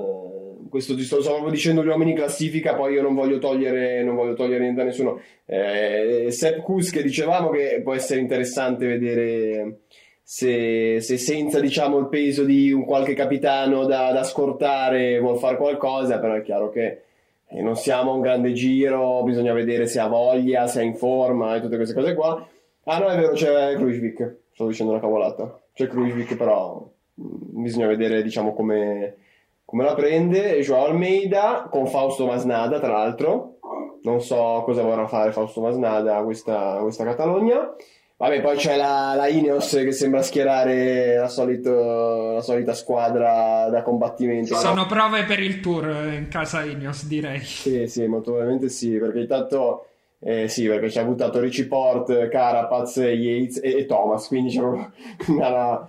questo 0.69 0.95
ti 0.95 1.03
sto 1.03 1.21
solo 1.21 1.49
dicendo 1.49 1.83
gli 1.83 1.87
uomini 1.87 2.11
in 2.11 2.17
classifica, 2.17 2.75
poi 2.75 2.93
io 2.93 3.01
non 3.01 3.15
voglio 3.15 3.39
togliere, 3.39 4.03
non 4.03 4.15
voglio 4.15 4.33
togliere 4.33 4.63
niente 4.63 4.81
a 4.81 4.83
nessuno. 4.85 5.21
Eh, 5.45 6.27
Sepp 6.29 6.59
Kus 6.59 6.91
che 6.91 7.03
dicevamo 7.03 7.49
che 7.49 7.81
può 7.83 7.93
essere 7.93 8.19
interessante 8.19 8.85
vedere 8.85 9.79
se, 10.21 10.99
se 11.01 11.17
senza 11.17 11.59
diciamo, 11.59 11.97
il 11.97 12.07
peso 12.07 12.43
di 12.43 12.71
un 12.71 12.85
qualche 12.85 13.13
capitano 13.13 13.85
da, 13.85 14.11
da 14.11 14.23
scortare 14.23 15.19
vuol 15.19 15.37
fare 15.37 15.57
qualcosa, 15.57 16.19
però 16.19 16.33
è 16.35 16.41
chiaro 16.41 16.69
che 16.69 17.01
eh, 17.47 17.61
non 17.61 17.75
siamo 17.75 18.11
a 18.11 18.15
un 18.15 18.21
grande 18.21 18.53
giro, 18.53 19.23
bisogna 19.23 19.53
vedere 19.53 19.87
se 19.87 19.99
ha 19.99 20.07
voglia, 20.07 20.67
se 20.67 20.81
è 20.81 20.83
in 20.83 20.95
forma 20.95 21.55
e 21.55 21.61
tutte 21.61 21.77
queste 21.77 21.95
cose 21.95 22.13
qua. 22.13 22.45
Ah 22.83 22.99
no, 22.99 23.07
è 23.07 23.17
vero, 23.17 23.33
c'è 23.33 23.75
Krujvik, 23.75 24.35
sto 24.53 24.67
dicendo 24.67 24.91
una 24.91 25.01
cavolata. 25.01 25.61
C'è 25.77 25.87
Krujvik, 25.87 26.35
però 26.35 26.91
mm, 27.21 27.61
bisogna 27.61 27.85
vedere 27.85 28.23
diciamo 28.23 28.53
come 28.55 29.17
come 29.63 29.83
la 29.83 29.95
prende 29.95 30.61
Joao 30.61 30.85
Almeida 30.85 31.67
con 31.69 31.87
Fausto 31.87 32.25
Masnada, 32.25 32.79
tra 32.79 32.93
l'altro. 32.93 33.57
Non 34.01 34.21
so 34.21 34.63
cosa 34.63 34.81
vorrà 34.81 35.05
fare 35.07 35.33
Fausto 35.33 35.59
Masnada 35.59 36.15
a 36.15 36.23
questa, 36.23 36.77
questa 36.81 37.03
Catalogna. 37.03 37.75
Vabbè, 38.15 38.41
poi 38.41 38.55
c'è 38.55 38.77
la, 38.77 39.13
la, 39.15 39.27
Ineos 39.27 39.69
che 39.71 39.91
sembra 39.91 40.21
schierare 40.21 41.17
la, 41.17 41.27
solito, 41.27 42.31
la, 42.35 42.41
solita 42.41 42.73
squadra 42.73 43.67
da 43.69 43.81
combattimento. 43.83 44.55
Sono 44.55 44.85
prove 44.85 45.25
per 45.25 45.41
il 45.41 45.59
tour 45.59 45.85
in 46.13 46.29
casa 46.29 46.63
Ineos, 46.63 47.05
direi. 47.05 47.41
Sì, 47.41 47.87
sì, 47.87 48.07
molto 48.07 48.31
probabilmente 48.31 48.69
sì, 48.69 48.97
perché 48.97 49.19
intanto... 49.19 49.85
Eh, 50.19 50.47
sì, 50.47 50.67
perché 50.67 50.89
ci 50.89 50.97
ha 50.97 51.03
buttato 51.03 51.39
Richie 51.39 51.67
Port, 51.67 52.27
Carapaz, 52.29 52.97
Yates 52.97 53.59
e, 53.63 53.79
e 53.79 53.85
Thomas, 53.85 54.27
quindi 54.27 54.49
c'è 54.49 54.61
una, 55.29 55.87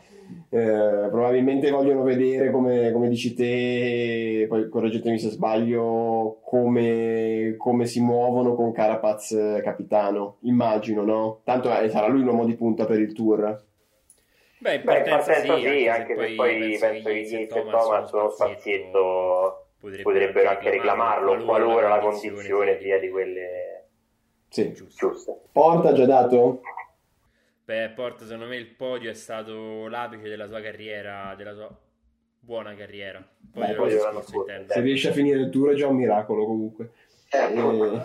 eh, 0.51 1.09
probabilmente 1.11 1.71
vogliono 1.71 2.03
vedere 2.03 2.51
come, 2.51 2.93
come, 2.93 3.09
dici 3.09 3.33
te, 3.35 4.45
poi 4.49 4.69
correggetemi 4.69 5.19
se 5.19 5.31
sbaglio, 5.31 6.41
come, 6.43 7.55
come 7.57 7.87
si 7.87 8.01
muovono 8.01 8.55
con 8.55 8.73
Carapaz 8.73 9.61
capitano, 9.63 10.37
immagino, 10.43 11.05
no? 11.05 11.41
Tanto 11.45 11.75
eh, 11.75 11.89
sarà 11.89 12.09
lui 12.09 12.23
l'uomo 12.23 12.45
di 12.45 12.55
punta 12.55 12.85
per 12.85 13.01
il 13.01 13.15
tour. 13.15 13.65
Beh, 14.59 14.75
in 14.75 14.83
partenza, 14.83 14.85
Beh, 14.85 14.99
in 15.01 15.07
partenza 15.07 15.57
sì, 15.57 15.79
sì, 15.79 15.89
anche, 15.89 16.17
se, 16.17 16.27
se 16.29 16.35
poi 16.35 16.79
penso 16.79 17.09
che 17.09 17.15
Yates 17.15 17.33
e 17.33 17.47
Thomas 17.47 18.13
uno 18.13 18.29
spazietto 18.31 19.67
potrebbero, 19.81 20.11
potrebbero 20.11 20.49
anche 20.51 20.71
reclamarlo 20.71 21.45
qualora 21.45 21.89
la 21.89 22.01
condizione 22.01 22.79
sia 22.81 22.99
di 22.99 23.09
quelle 23.09 23.78
sì. 24.49 24.73
giuste. 24.73 25.41
Porta 25.53 25.93
già 25.93 26.07
dato? 26.07 26.61
Beh, 27.65 27.91
Porta, 27.91 28.25
secondo 28.25 28.47
me 28.47 28.57
il 28.57 28.69
podio 28.69 29.11
è 29.11 29.15
stato 29.15 29.89
l'apice 29.89 30.29
della 30.29 30.47
sua 30.47 30.61
carriera, 30.61 31.35
della 31.37 31.53
sua 31.53 31.69
buona 32.41 32.75
carriera. 32.75 33.23
Poi 33.53 33.67
Beh, 33.67 33.75
poi 33.75 33.91
scorso, 33.91 34.45
se 34.67 34.81
riesce 34.81 35.11
a 35.11 35.13
finire 35.13 35.41
il 35.41 35.51
tour 35.51 35.73
è 35.73 35.75
già 35.75 35.87
un 35.87 35.97
miracolo 35.97 36.47
comunque. 36.47 36.93
Eh. 37.31 37.59
E... 37.59 38.01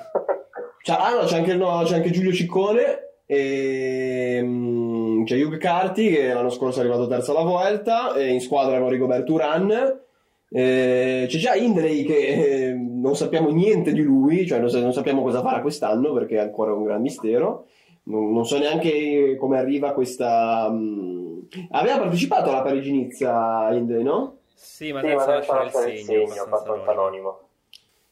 C'è, 0.82 0.93
ah, 0.99 1.15
no, 1.15 1.23
c'è, 1.23 1.38
anche, 1.38 1.56
no, 1.56 1.82
c'è 1.86 1.95
anche 1.95 2.12
Giulio 2.12 2.34
Ciccone 2.34 3.12
e 3.25 4.39
um, 4.43 5.23
c'è 5.23 5.41
Hugh 5.41 5.56
Carti 5.56 6.10
che 6.10 6.34
l'anno 6.34 6.49
scorso 6.49 6.79
è 6.79 6.82
arrivato 6.82 7.08
terzo 7.08 7.32
alla 7.32 7.49
Vuelta 7.49 8.13
e 8.15 8.34
in 8.34 8.41
squadra 8.41 8.79
con 8.79 8.89
Rigoberto 8.89 9.32
Uran 9.32 10.01
eh, 10.49 11.25
c'è 11.27 11.38
già 11.38 11.56
Indrey 11.56 12.03
che 12.03 12.17
eh, 12.27 12.73
non 13.03 13.15
sappiamo 13.15 13.49
niente 13.49 13.91
di 13.91 14.01
lui 14.01 14.47
cioè 14.47 14.59
non, 14.59 14.69
non, 14.71 14.93
sappiamo 14.93 15.21
cosa 15.21 15.41
farà 15.41 15.61
quest'anno 15.61 16.13
perché 16.13 16.35
è 16.35 16.39
ancora 16.39 16.73
un 16.73 16.83
gran 16.83 17.01
mistero 17.01 17.65
non, 18.03 18.33
non 18.33 18.45
so 18.45 18.57
neanche 18.57 19.35
come 19.37 19.57
arriva 19.57 19.93
questa... 19.93 20.67
Um... 20.69 21.47
Aveva 21.71 21.99
partecipato 21.99 22.49
alla 22.49 22.61
Parigi-Nizza 22.61 23.69
Indre, 23.73 24.01
no? 24.01 24.37
Sì, 24.55 24.91
ma 24.91 25.01
sì, 25.01 25.07
ma 25.07 25.25
lasciare 25.25 25.65
il 25.65 25.71
segno, 25.71 26.27
segno 26.27 26.43
abbastanza 26.43 26.91
anonimo. 26.91 27.39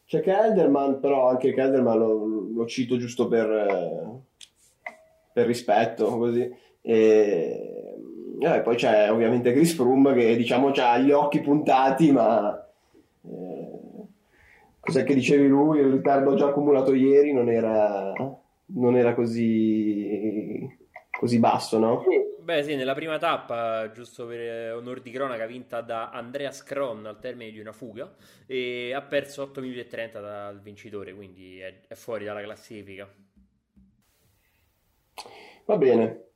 C'è 0.06 0.20
Kelderman, 0.20 1.00
però 1.00 1.28
anche 1.28 1.52
Kelderman 1.52 1.98
lo, 1.98 2.46
lo 2.54 2.66
cito 2.66 2.96
giusto 2.98 3.26
per, 3.26 3.50
eh, 3.50 4.20
per 5.32 5.46
rispetto, 5.46 6.16
così. 6.18 6.54
E, 6.82 7.96
eh, 8.38 8.60
poi 8.60 8.76
c'è 8.76 9.10
ovviamente 9.10 9.52
Chris 9.52 9.74
Froome 9.74 10.14
che 10.14 10.36
diciamo 10.36 10.70
ha 10.76 10.98
gli 10.98 11.10
occhi 11.10 11.40
puntati, 11.40 12.12
ma 12.12 12.64
eh, 13.24 13.61
cos'è 14.82 15.04
che 15.04 15.14
dicevi 15.14 15.46
lui? 15.46 15.78
Il 15.78 15.92
ritardo 15.92 16.34
già 16.34 16.48
accumulato 16.48 16.92
ieri 16.92 17.32
non 17.32 17.48
era 17.48 18.12
non 18.74 18.96
era 18.96 19.14
così, 19.14 20.68
così 21.10 21.38
basso, 21.38 21.78
no? 21.78 22.02
Beh, 22.42 22.62
sì, 22.64 22.74
nella 22.74 22.94
prima 22.94 23.18
tappa, 23.18 23.90
giusto 23.92 24.26
per 24.26 24.74
onor 24.74 25.00
di 25.00 25.10
cronaca, 25.10 25.46
vinta 25.46 25.80
da 25.80 26.10
Andreas 26.10 26.62
Kron 26.64 27.06
al 27.06 27.20
termine 27.20 27.52
di 27.52 27.60
una 27.60 27.72
fuga 27.72 28.12
e 28.46 28.92
ha 28.92 29.02
perso 29.02 29.42
8 29.42 29.60
minuti 29.60 29.78
e 29.78 29.86
30 29.86 30.20
dal 30.20 30.60
vincitore, 30.60 31.14
quindi 31.14 31.60
è, 31.60 31.82
è 31.86 31.94
fuori 31.94 32.24
dalla 32.24 32.42
classifica. 32.42 33.08
Va 35.66 35.76
bene. 35.76 36.31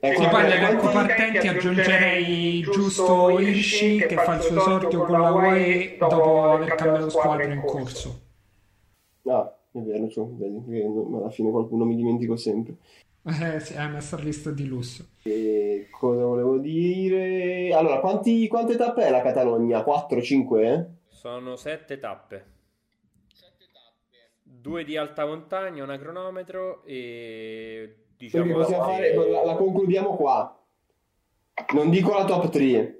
Sì, 0.00 0.28
poi 0.30 0.42
nelle 0.42 0.76
partenze 0.76 1.48
aggiungerei 1.48 2.60
giusto 2.60 3.40
Irshi 3.40 3.96
che 4.06 4.14
fa 4.14 4.36
il 4.36 4.42
suo 4.42 4.56
esordio 4.56 5.04
con 5.04 5.20
la 5.20 5.32
UAE 5.32 5.96
dopo 5.98 6.52
aver 6.52 6.74
cambiato 6.76 7.10
squadra 7.10 7.52
in 7.52 7.60
corso. 7.62 8.20
Ah, 9.24 9.52
è 9.72 9.78
vero, 9.80 10.08
cioè, 10.08 10.24
vedi, 10.28 10.80
alla 10.80 11.30
fine 11.30 11.50
qualcuno 11.50 11.84
mi 11.84 11.96
dimentico 11.96 12.36
sempre. 12.36 12.76
Eh, 13.24 13.58
sì, 13.58 13.74
è 13.74 13.84
una 13.84 14.00
lista 14.20 14.50
di 14.52 14.66
lusso. 14.66 15.04
E 15.24 15.88
cosa 15.90 16.24
volevo 16.24 16.58
dire? 16.58 17.74
Allora, 17.74 17.98
quanti, 17.98 18.46
quante 18.46 18.76
tappe 18.76 19.04
è 19.04 19.10
la 19.10 19.20
Catalogna? 19.20 19.82
4, 19.82 20.22
5? 20.22 20.72
Eh? 20.72 20.86
Sono 21.08 21.56
7 21.56 21.98
tappe. 21.98 22.44
Due 24.42 24.84
di 24.84 24.96
alta 24.96 25.26
montagna, 25.26 25.82
una 25.82 25.98
cronometro 25.98 26.84
e 26.84 28.07
diciamo 28.18 28.52
possiamo 28.52 28.84
fare, 28.84 29.14
la, 29.14 29.44
la, 29.44 29.54
concludiamo 29.54 30.16
qua. 30.16 30.60
Non 31.72 31.90
dico 31.90 32.12
la 32.12 32.24
top 32.24 32.48
3. 32.50 32.98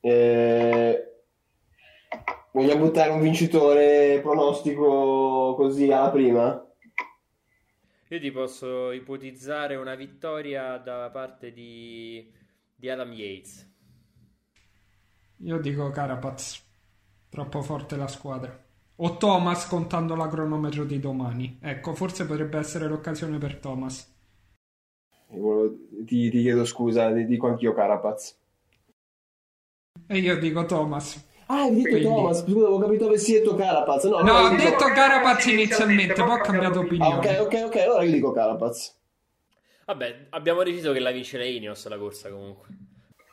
Eh, 0.00 1.10
Vogliamo 2.52 2.86
buttare 2.86 3.10
un 3.10 3.20
vincitore 3.20 4.18
pronostico 4.22 5.54
così 5.56 5.92
alla 5.92 6.10
prima? 6.10 6.66
Io 8.08 8.18
ti 8.18 8.32
posso 8.32 8.90
ipotizzare 8.90 9.76
una 9.76 9.94
vittoria 9.94 10.76
da 10.78 11.08
parte 11.10 11.52
di, 11.52 12.28
di 12.74 12.90
Adam 12.90 13.12
Yates. 13.12 13.72
Io 15.36 15.60
dico 15.60 15.90
Carapaz. 15.90 16.60
Troppo 17.28 17.62
forte 17.62 17.94
la 17.94 18.08
squadra. 18.08 18.64
O 18.96 19.16
Thomas 19.16 19.68
contando 19.68 20.16
la 20.16 20.26
cronometro 20.26 20.84
di 20.84 20.98
domani. 20.98 21.60
Ecco, 21.62 21.94
forse 21.94 22.26
potrebbe 22.26 22.58
essere 22.58 22.88
l'occasione 22.88 23.38
per 23.38 23.58
Thomas. 23.58 24.09
Ti, 25.30 26.30
ti 26.30 26.40
chiedo 26.42 26.64
scusa, 26.64 27.10
dico 27.10 27.46
anch'io 27.46 27.72
Carapaz. 27.72 28.36
E 30.06 30.18
io 30.18 30.38
dico 30.38 30.64
Thomas. 30.64 31.28
Ah, 31.46 31.62
hai 31.62 31.74
detto 31.74 31.88
Quindi... 31.88 32.02
Thomas, 32.04 32.42
scusa, 32.42 32.66
avevo 32.66 32.78
capito 32.78 33.06
avessi 33.06 33.32
detto 33.32 33.54
Carapaz. 33.54 34.04
No, 34.04 34.20
no 34.20 34.32
ho 34.32 34.48
detto 34.50 34.84
Carapaz 34.86 35.46
inizialmente, 35.46 36.14
poi 36.14 36.30
ho 36.30 36.40
cambiato 36.40 36.80
opinione. 36.80 37.14
Ah, 37.14 37.42
ok, 37.42 37.46
ok, 37.46 37.62
ok, 37.66 37.76
allora 37.76 38.02
io 38.02 38.12
dico 38.12 38.32
Carapaz. 38.32 38.98
Vabbè, 39.86 40.26
abbiamo 40.30 40.62
deciso 40.62 40.92
che 40.92 41.00
la 41.00 41.10
vince 41.10 41.38
la 41.38 41.44
Ineos 41.44 41.86
la 41.88 41.98
corsa 41.98 42.28
comunque. 42.30 42.68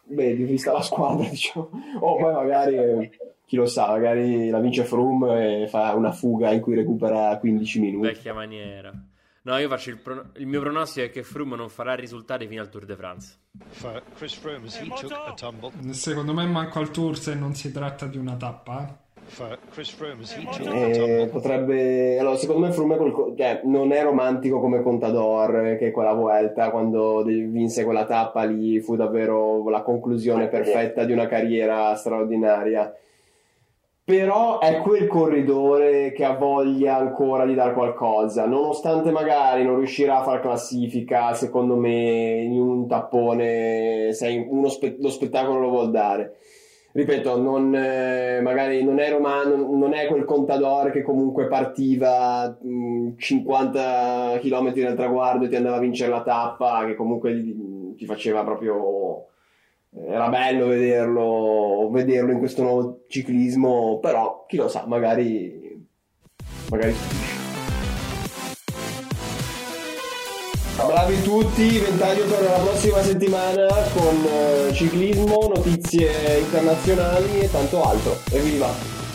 Beh, 0.05 0.33
vista 0.33 0.71
la 0.71 0.81
squadra, 0.81 1.27
diciamo. 1.29 1.69
O 1.99 2.17
poi 2.17 2.33
magari, 2.33 3.11
chi 3.45 3.55
lo 3.55 3.65
sa, 3.65 3.87
magari 3.87 4.49
la 4.49 4.59
vince 4.59 4.83
Froome 4.83 5.63
e 5.63 5.67
fa 5.67 5.93
una 5.93 6.11
fuga 6.11 6.51
in 6.51 6.61
cui 6.61 6.75
recupera 6.75 7.37
15 7.37 7.79
minuti. 7.79 8.07
Vecchia 8.07 8.33
maniera. 8.33 8.91
No, 9.47 9.57
io 9.59 9.69
faccio 9.69 9.91
il, 9.91 9.97
pro... 9.97 10.25
il 10.35 10.45
mio 10.45 10.59
pronostico 10.59 11.05
è 11.05 11.09
che 11.09 11.23
Froome 11.23 11.55
non 11.55 11.69
farà 11.69 11.95
risultati 11.95 12.47
fino 12.47 12.59
al 12.59 12.67
Tour 12.67 12.83
de 12.83 12.97
France. 12.97 13.35
Secondo 15.91 16.33
me 16.33 16.45
manco 16.45 16.79
al 16.79 16.91
Tour 16.91 17.17
se 17.17 17.33
non 17.33 17.55
si 17.55 17.71
tratta 17.71 18.07
di 18.07 18.17
una 18.17 18.35
tappa. 18.35 18.89
Eh. 18.89 19.05
Eh, 21.21 21.27
potrebbe 21.27 22.19
allora 22.19 22.35
secondo 22.35 22.67
me 22.67 22.73
Froome 22.73 22.95
è 22.95 22.97
quel... 22.97 23.35
cioè, 23.37 23.61
non 23.63 23.93
è 23.93 24.03
romantico 24.03 24.59
come 24.59 24.81
Contador 24.81 25.77
che 25.77 25.91
quella 25.91 26.13
Vuelta 26.13 26.69
quando 26.69 27.23
vinse 27.23 27.85
quella 27.85 28.05
tappa 28.05 28.43
lì 28.43 28.81
fu 28.81 28.97
davvero 28.97 29.69
la 29.69 29.81
conclusione 29.81 30.47
perfetta 30.47 31.05
di 31.05 31.13
una 31.13 31.27
carriera 31.27 31.95
straordinaria 31.95 32.93
però 34.07 34.59
è 34.59 34.79
quel 34.79 35.05
corridore 35.05 36.13
che 36.13 36.23
ha 36.23 36.33
voglia 36.33 36.95
ancora 36.95 37.45
di 37.45 37.53
dare 37.53 37.73
qualcosa, 37.73 38.45
nonostante 38.45 39.11
magari 39.11 39.65
non 39.65 39.75
riuscirà 39.75 40.19
a 40.19 40.23
far 40.23 40.39
classifica, 40.39 41.33
secondo 41.33 41.75
me 41.75 42.39
in 42.41 42.57
un 42.57 42.87
tappone 42.87 44.13
spe- 44.13 44.95
lo 44.97 45.09
spettacolo 45.09 45.59
lo 45.59 45.69
vuol 45.69 45.91
dare. 45.91 46.37
Ripeto, 46.93 47.37
non, 47.41 47.75
eh, 47.75 48.39
magari 48.41 48.81
non 48.81 48.99
è 48.99 49.11
romano, 49.11 49.57
non 49.75 49.93
è 49.93 50.07
quel 50.07 50.23
contador 50.23 50.89
che 50.91 51.01
comunque 51.01 51.47
partiva 51.47 52.57
mh, 52.61 53.17
50 53.17 54.39
km 54.39 54.73
dal 54.73 54.95
traguardo 54.95 55.43
e 55.43 55.49
ti 55.49 55.57
andava 55.57 55.75
a 55.75 55.79
vincere 55.79 56.11
la 56.11 56.23
tappa, 56.23 56.85
che 56.85 56.95
comunque 56.95 57.33
ti 57.97 58.05
faceva 58.05 58.41
proprio 58.45 59.25
era 59.93 60.29
bello 60.29 60.67
vederlo, 60.67 61.89
vederlo 61.91 62.31
in 62.31 62.39
questo 62.39 62.63
nuovo 62.63 63.05
ciclismo, 63.07 63.99
però 63.99 64.45
chi 64.47 64.57
lo 64.57 64.67
sa, 64.67 64.85
magari, 64.85 65.85
magari 66.69 66.95
Bravi 70.85 71.21
tutti, 71.21 71.79
Ventaglio 71.79 72.25
torna 72.27 72.51
la 72.51 72.63
prossima 72.63 73.01
settimana 73.01 73.67
con 73.93 74.25
eh, 74.25 74.73
ciclismo, 74.73 75.51
notizie 75.53 76.39
internazionali 76.39 77.39
e 77.39 77.51
tanto 77.51 77.83
altro. 77.83 78.15
E 78.31 78.39
viva! 78.39 79.06